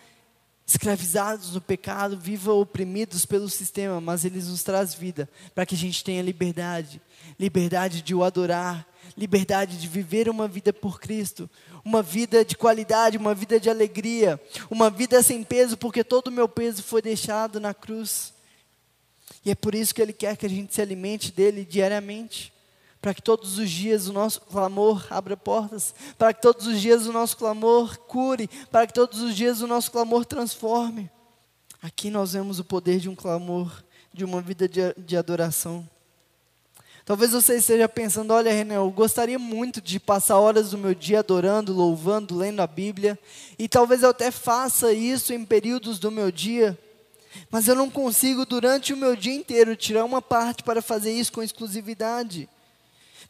escravizados 0.67 1.53
no 1.53 1.61
pecado, 1.61 2.19
viva 2.19 2.51
oprimidos 2.55 3.27
pelo 3.27 3.51
sistema, 3.51 4.01
mas 4.01 4.25
ele 4.25 4.41
nos 4.41 4.63
traz 4.63 4.95
vida 4.95 5.29
para 5.55 5.67
que 5.67 5.75
a 5.75 5.79
gente 5.79 6.03
tenha 6.03 6.23
liberdade, 6.23 6.99
liberdade 7.39 8.01
de 8.01 8.15
o 8.15 8.25
adorar, 8.25 8.87
liberdade 9.17 9.79
de 9.79 9.89
viver 9.89 10.29
uma 10.29 10.47
vida 10.47 10.73
por 10.73 11.01
Cristo, 11.01 11.49
uma 11.85 12.03
vida 12.03 12.45
de 12.45 12.57
qualidade, 12.57 13.17
uma 13.17 13.35
vida 13.35 13.59
de 13.59 13.71
alegria, 13.71 14.41
uma 14.71 14.91
vida 14.91 15.23
sem 15.23 15.43
peso, 15.43 15.77
porque 15.77 16.05
todo 16.05 16.29
o 16.29 16.33
meu 16.33 16.49
peso 16.49 16.83
foi 16.83 17.01
deixado 17.01 17.59
na 17.59 17.73
cruz. 17.73 18.35
E 19.45 19.51
é 19.51 19.55
por 19.55 19.75
isso 19.75 19.95
que 19.95 20.03
Ele 20.03 20.13
quer 20.13 20.37
que 20.37 20.45
a 20.45 20.51
gente 20.51 20.75
se 20.75 20.83
alimente 20.83 21.33
dele 21.33 21.65
diariamente. 21.65 22.53
Para 23.01 23.15
que 23.15 23.23
todos 23.23 23.59
os 23.59 23.71
dias 23.71 24.09
o 24.09 24.13
nosso 24.13 24.41
clamor 24.41 25.07
abra 25.11 25.37
portas, 25.37 25.95
para 26.19 26.35
que 26.35 26.43
todos 26.43 26.67
os 26.67 26.81
dias 26.81 27.07
o 27.07 27.13
nosso 27.13 27.37
clamor 27.37 27.97
cure, 28.01 28.49
para 28.71 28.87
que 28.87 28.93
todos 28.93 29.21
os 29.21 29.37
dias 29.37 29.61
o 29.61 29.67
nosso 29.67 29.93
clamor 29.93 30.25
transforme. 30.25 31.09
Aqui 31.81 32.11
nós 32.11 32.33
vemos 32.33 32.59
o 32.59 32.65
poder 32.65 32.99
de 32.99 33.09
um 33.09 33.15
clamor, 33.15 33.85
de 34.13 34.25
uma 34.25 34.41
vida 34.41 34.69
de, 34.69 34.81
de 34.99 35.17
adoração. 35.17 35.89
Talvez 37.07 37.31
você 37.31 37.59
esteja 37.59 37.89
pensando: 37.89 38.33
olha, 38.33 38.53
René, 38.53 38.77
eu 38.77 38.91
gostaria 38.91 39.39
muito 39.39 39.81
de 39.81 40.01
passar 40.01 40.41
horas 40.41 40.71
do 40.71 40.79
meu 40.79 40.93
dia 40.93 41.21
adorando, 41.21 41.73
louvando, 41.73 42.37
lendo 42.37 42.61
a 42.61 42.67
Bíblia, 42.67 43.17
e 43.57 43.69
talvez 43.69 44.03
eu 44.03 44.11
até 44.11 44.33
faça 44.33 44.93
isso 44.93 45.33
em 45.33 45.45
períodos 45.45 46.01
do 46.01 46.11
meu 46.11 46.33
dia, 46.33 46.77
mas 47.49 47.69
eu 47.69 47.77
não 47.77 47.89
consigo 47.89 48.45
durante 48.45 48.93
o 48.93 48.97
meu 48.97 49.15
dia 49.15 49.33
inteiro 49.33 49.77
tirar 49.77 50.05
uma 50.05 50.21
parte 50.21 50.65
para 50.65 50.83
fazer 50.83 51.13
isso 51.13 51.33
com 51.33 51.45
exclusividade. 51.45 52.49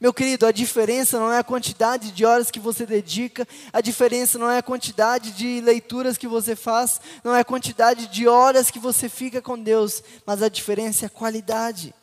Meu 0.01 0.13
querido, 0.13 0.47
a 0.47 0.53
diferença 0.53 1.19
não 1.19 1.31
é 1.31 1.39
a 1.39 1.45
quantidade 1.45 2.13
de 2.13 2.25
horas 2.25 2.51
que 2.51 2.61
você 2.61 2.87
dedica, 2.87 3.47
a 3.71 3.83
diferença 3.83 4.39
não 4.39 4.51
é 4.51 4.57
a 4.57 4.63
quantidade 4.63 5.33
de 5.33 5.61
leituras 5.61 6.17
que 6.17 6.27
você 6.27 6.57
faz, 6.57 6.99
não 7.23 7.35
é 7.35 7.41
a 7.41 7.45
quantidade 7.45 8.07
de 8.07 8.27
horas 8.27 8.71
que 8.71 8.79
você 8.79 9.07
fica 9.07 9.43
com 9.43 9.59
Deus, 9.59 10.03
mas 10.25 10.43
a 10.43 10.49
diferença 10.49 11.05
é 11.05 11.09
a 11.09 11.11
qualidade, 11.11 11.95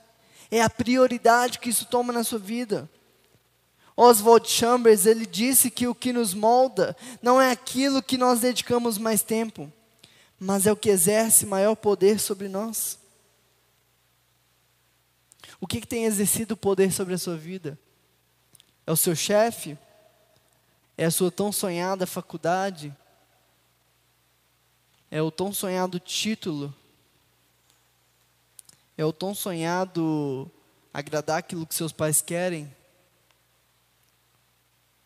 é 0.57 0.61
a 0.61 0.69
prioridade 0.69 1.57
que 1.57 1.69
isso 1.69 1.85
toma 1.85 2.13
na 2.13 2.23
sua 2.23 2.37
vida. 2.37 2.89
Oswald 3.97 4.47
Chambers, 4.47 5.05
ele 5.05 5.25
disse 5.25 5.71
que 5.71 5.87
o 5.87 5.95
que 5.95 6.13
nos 6.13 6.33
molda 6.33 6.95
não 7.21 7.41
é 7.41 7.51
aquilo 7.51 8.03
que 8.03 8.17
nós 8.17 8.39
dedicamos 8.39 8.97
mais 8.97 9.23
tempo, 9.23 9.71
mas 10.39 10.67
é 10.67 10.71
o 10.71 10.77
que 10.77 10.89
exerce 10.89 11.45
maior 11.45 11.75
poder 11.75 12.19
sobre 12.19 12.47
nós. 12.47 12.99
O 15.59 15.65
que, 15.65 15.81
que 15.81 15.87
tem 15.87 16.05
exercido 16.05 16.55
poder 16.55 16.91
sobre 16.91 17.13
a 17.13 17.17
sua 17.17 17.37
vida? 17.37 17.79
É 18.85 18.91
o 18.91 18.97
seu 18.97 19.15
chefe? 19.15 19.77
É 20.97 21.05
a 21.05 21.11
sua 21.11 21.31
tão 21.31 21.51
sonhada 21.51 22.05
faculdade? 22.05 22.95
É 25.09 25.21
o 25.21 25.31
tão 25.31 25.53
sonhado 25.53 25.99
título? 25.99 26.73
É 28.97 29.03
o 29.03 29.13
tão 29.13 29.34
sonhado 29.34 30.49
agradar 30.93 31.39
aquilo 31.39 31.65
que 31.65 31.73
seus 31.73 31.91
pais 31.91 32.21
querem? 32.21 32.71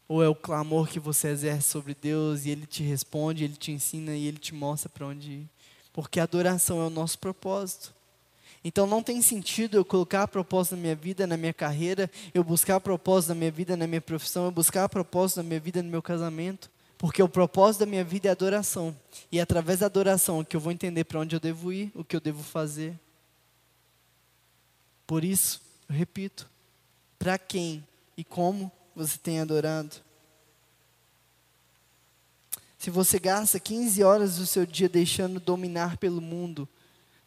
Ou 0.07 0.23
é 0.23 0.27
o 0.29 0.35
clamor 0.35 0.87
que 0.87 0.99
você 0.99 1.29
exerce 1.29 1.69
sobre 1.69 1.93
Deus 1.93 2.45
e 2.45 2.49
Ele 2.49 2.65
te 2.65 2.83
responde, 2.83 3.43
Ele 3.43 3.55
te 3.55 3.71
ensina 3.71 4.15
e 4.15 4.25
Ele 4.25 4.37
te 4.37 4.53
mostra 4.53 4.89
para 4.89 5.07
onde 5.07 5.31
ir? 5.31 5.49
Porque 5.93 6.19
a 6.19 6.23
adoração 6.23 6.81
é 6.81 6.85
o 6.85 6.89
nosso 6.89 7.17
propósito. 7.19 7.93
Então 8.63 8.85
não 8.85 9.01
tem 9.01 9.21
sentido 9.21 9.77
eu 9.77 9.85
colocar 9.85 10.27
propósito 10.27 10.75
na 10.75 10.81
minha 10.81 10.95
vida, 10.95 11.25
na 11.25 11.37
minha 11.37 11.53
carreira, 11.53 12.09
eu 12.33 12.43
buscar 12.43 12.79
propósito 12.79 13.29
na 13.29 13.35
minha 13.35 13.51
vida, 13.51 13.77
na 13.77 13.87
minha 13.87 14.01
profissão, 14.01 14.45
eu 14.45 14.51
buscar 14.51 14.87
propósito 14.89 15.37
na 15.37 15.43
minha 15.43 15.59
vida, 15.59 15.81
no 15.81 15.89
meu 15.89 16.01
casamento. 16.01 16.69
Porque 16.97 17.21
o 17.21 17.29
propósito 17.29 17.81
da 17.81 17.85
minha 17.85 18.03
vida 18.03 18.27
é 18.27 18.31
adoração. 18.31 18.95
E 19.31 19.39
é 19.39 19.41
através 19.41 19.79
da 19.79 19.85
adoração 19.85 20.43
que 20.43 20.55
eu 20.55 20.59
vou 20.59 20.71
entender 20.71 21.03
para 21.03 21.19
onde 21.19 21.35
eu 21.35 21.39
devo 21.39 21.71
ir, 21.71 21.91
o 21.93 22.03
que 22.03 22.15
eu 22.15 22.19
devo 22.19 22.43
fazer. 22.43 22.97
Por 25.07 25.23
isso, 25.23 25.61
eu 25.87 25.95
repito, 25.95 26.49
para 27.17 27.37
quem 27.37 27.87
e 28.17 28.23
como 28.23 28.69
você 28.93 29.17
tem 29.17 29.39
adorado? 29.39 29.95
Se 32.77 32.89
você 32.89 33.17
gasta 33.17 33.59
15 33.59 34.03
horas 34.03 34.37
do 34.37 34.45
seu 34.45 34.65
dia 34.65 34.89
deixando 34.89 35.39
dominar 35.39 35.97
pelo 35.97 36.21
mundo, 36.21 36.67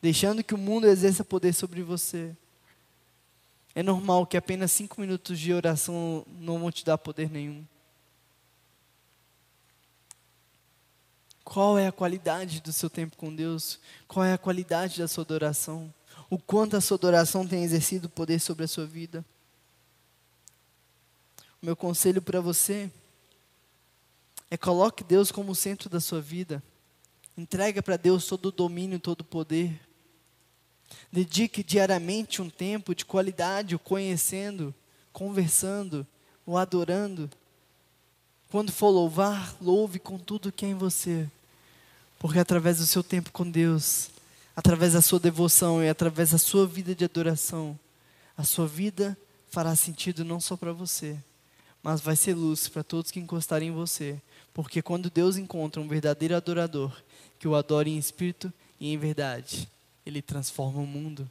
deixando 0.01 0.45
que 0.45 0.55
o 0.55 0.59
mundo 0.59 0.87
exerça 0.87 1.25
poder 1.25 1.55
sobre 1.55 1.83
você. 1.83 2.37
É 3.75 3.83
normal 3.83 4.27
que 4.27 4.37
apenas 4.37 4.73
cinco 4.73 5.01
minutos 5.01 5.38
de 5.38 5.53
oração 5.53 6.25
não 6.38 6.59
vão 6.59 6.71
te 6.71 6.85
dar 6.85 6.99
poder 6.99 7.31
nenhum. 7.31 7.64
Qual 11.45 11.79
é 11.79 11.87
a 11.87 11.93
qualidade 11.93 12.61
do 12.61 12.73
seu 12.73 12.90
tempo 12.90 13.16
com 13.16 13.35
Deus? 13.35 13.81
Qual 14.07 14.25
é 14.25 14.33
a 14.33 14.38
qualidade 14.38 14.99
da 14.99 15.09
sua 15.09 15.25
adoração? 15.25 15.93
O 16.31 16.38
quanto 16.38 16.77
a 16.77 16.81
sua 16.81 16.97
adoração 16.97 17.45
tem 17.45 17.64
exercido 17.64 18.09
poder 18.09 18.38
sobre 18.38 18.64
a 18.64 18.69
sua 18.69 18.87
vida? 18.87 19.25
O 21.61 21.66
meu 21.66 21.75
conselho 21.75 22.23
para 22.23 22.40
você 22.40 22.88
é 24.49 24.57
coloque 24.57 25.03
Deus 25.03 25.33
como 25.33 25.55
centro 25.57 25.90
da 25.90 26.01
sua 26.01 26.21
vida. 26.21 26.62
Entrega 27.37 27.83
para 27.83 27.97
Deus 27.97 28.27
todo 28.27 28.47
o 28.47 28.53
domínio, 28.53 29.01
todo 29.01 29.23
o 29.23 29.25
poder. 29.25 29.81
Dedique 31.11 31.64
diariamente 31.64 32.40
um 32.40 32.49
tempo 32.49 32.95
de 32.95 33.05
qualidade, 33.05 33.75
o 33.75 33.79
conhecendo, 33.79 34.72
conversando, 35.12 36.07
o 36.47 36.57
adorando. 36.57 37.28
Quando 38.51 38.70
for 38.70 38.91
louvar, 38.91 39.57
louve 39.61 39.99
com 39.99 40.16
tudo 40.16 40.53
que 40.53 40.64
é 40.64 40.68
em 40.68 40.74
você. 40.74 41.28
Porque 42.20 42.39
através 42.39 42.78
do 42.78 42.87
seu 42.87 43.03
tempo 43.03 43.31
com 43.33 43.49
Deus, 43.49 44.11
através 44.61 44.92
da 44.92 45.00
sua 45.00 45.18
devoção 45.18 45.82
e 45.82 45.88
através 45.88 46.32
da 46.32 46.38
sua 46.38 46.66
vida 46.66 46.94
de 46.94 47.02
adoração, 47.02 47.78
a 48.36 48.44
sua 48.44 48.66
vida 48.66 49.16
fará 49.48 49.74
sentido 49.74 50.22
não 50.22 50.38
só 50.38 50.54
para 50.54 50.70
você, 50.70 51.16
mas 51.82 52.02
vai 52.02 52.14
ser 52.14 52.34
luz 52.34 52.68
para 52.68 52.84
todos 52.84 53.11
que 53.11 53.18
encostarem 53.18 53.70
em 53.70 53.72
você. 53.72 54.20
Porque 54.52 54.82
quando 54.82 55.08
Deus 55.08 55.38
encontra 55.38 55.80
um 55.80 55.88
verdadeiro 55.88 56.36
adorador 56.36 56.94
que 57.38 57.48
o 57.48 57.54
adora 57.54 57.88
em 57.88 57.96
espírito 57.96 58.52
e 58.78 58.92
em 58.92 58.98
verdade, 58.98 59.66
ele 60.04 60.20
transforma 60.20 60.82
o 60.82 60.86
mundo. 60.86 61.26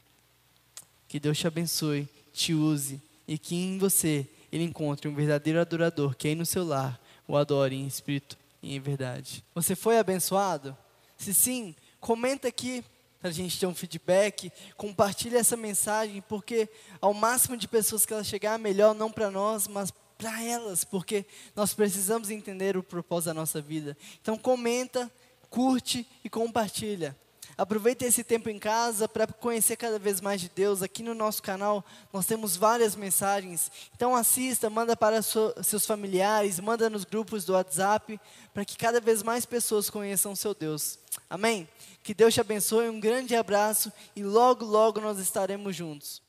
Que 1.07 1.19
Deus 1.19 1.37
te 1.37 1.45
abençoe, 1.45 2.09
te 2.33 2.55
use 2.55 2.99
e 3.27 3.37
que 3.37 3.53
em 3.53 3.77
você 3.77 4.27
ele 4.51 4.63
encontre 4.63 5.07
um 5.07 5.13
verdadeiro 5.13 5.61
adorador 5.61 6.15
que 6.15 6.29
aí 6.29 6.33
no 6.33 6.47
seu 6.47 6.65
lar 6.65 6.99
o 7.27 7.37
adore 7.37 7.75
em 7.75 7.85
espírito 7.85 8.35
e 8.63 8.75
em 8.75 8.79
verdade. 8.79 9.43
Você 9.53 9.75
foi 9.75 9.99
abençoado? 9.99 10.75
Se 11.15 11.31
sim, 11.31 11.75
comenta 11.99 12.47
aqui 12.47 12.83
para 13.19 13.29
a 13.29 13.33
gente 13.33 13.59
ter 13.59 13.65
um 13.65 13.75
feedback, 13.75 14.51
compartilhe 14.77 15.35
essa 15.35 15.57
mensagem, 15.57 16.21
porque 16.21 16.69
ao 17.01 17.13
máximo 17.13 17.57
de 17.57 17.67
pessoas 17.67 18.05
que 18.05 18.13
ela 18.13 18.23
chegar, 18.23 18.57
melhor 18.57 18.95
não 18.95 19.11
para 19.11 19.29
nós, 19.29 19.67
mas 19.67 19.91
para 20.17 20.41
elas, 20.43 20.83
porque 20.83 21.25
nós 21.55 21.73
precisamos 21.73 22.29
entender 22.29 22.75
o 22.75 22.83
propósito 22.83 23.27
da 23.27 23.33
nossa 23.33 23.61
vida. 23.61 23.97
Então 24.21 24.37
comenta, 24.37 25.11
curte 25.49 26.07
e 26.23 26.29
compartilha. 26.29 27.15
Aproveite 27.59 28.05
esse 28.05 28.23
tempo 28.23 28.49
em 28.49 28.57
casa 28.57 29.05
para 29.05 29.27
conhecer 29.27 29.75
cada 29.75 29.99
vez 29.99 30.21
mais 30.21 30.39
de 30.39 30.47
Deus. 30.47 30.81
Aqui 30.81 31.03
no 31.03 31.13
nosso 31.13 31.43
canal 31.43 31.83
nós 32.13 32.25
temos 32.25 32.55
várias 32.55 32.95
mensagens. 32.95 33.69
Então 33.93 34.15
assista, 34.15 34.69
manda 34.69 34.95
para 34.95 35.21
seus 35.21 35.85
familiares, 35.85 36.57
manda 36.61 36.89
nos 36.89 37.03
grupos 37.03 37.43
do 37.43 37.51
WhatsApp, 37.51 38.17
para 38.53 38.63
que 38.63 38.77
cada 38.77 39.01
vez 39.01 39.21
mais 39.21 39.45
pessoas 39.45 39.89
conheçam 39.89 40.31
o 40.31 40.37
seu 40.37 40.53
Deus. 40.53 40.97
Amém? 41.29 41.67
Que 42.01 42.13
Deus 42.13 42.33
te 42.33 42.39
abençoe, 42.39 42.87
um 42.87 42.97
grande 42.97 43.35
abraço 43.35 43.91
e 44.15 44.23
logo, 44.23 44.63
logo 44.63 45.01
nós 45.01 45.19
estaremos 45.19 45.75
juntos. 45.75 46.21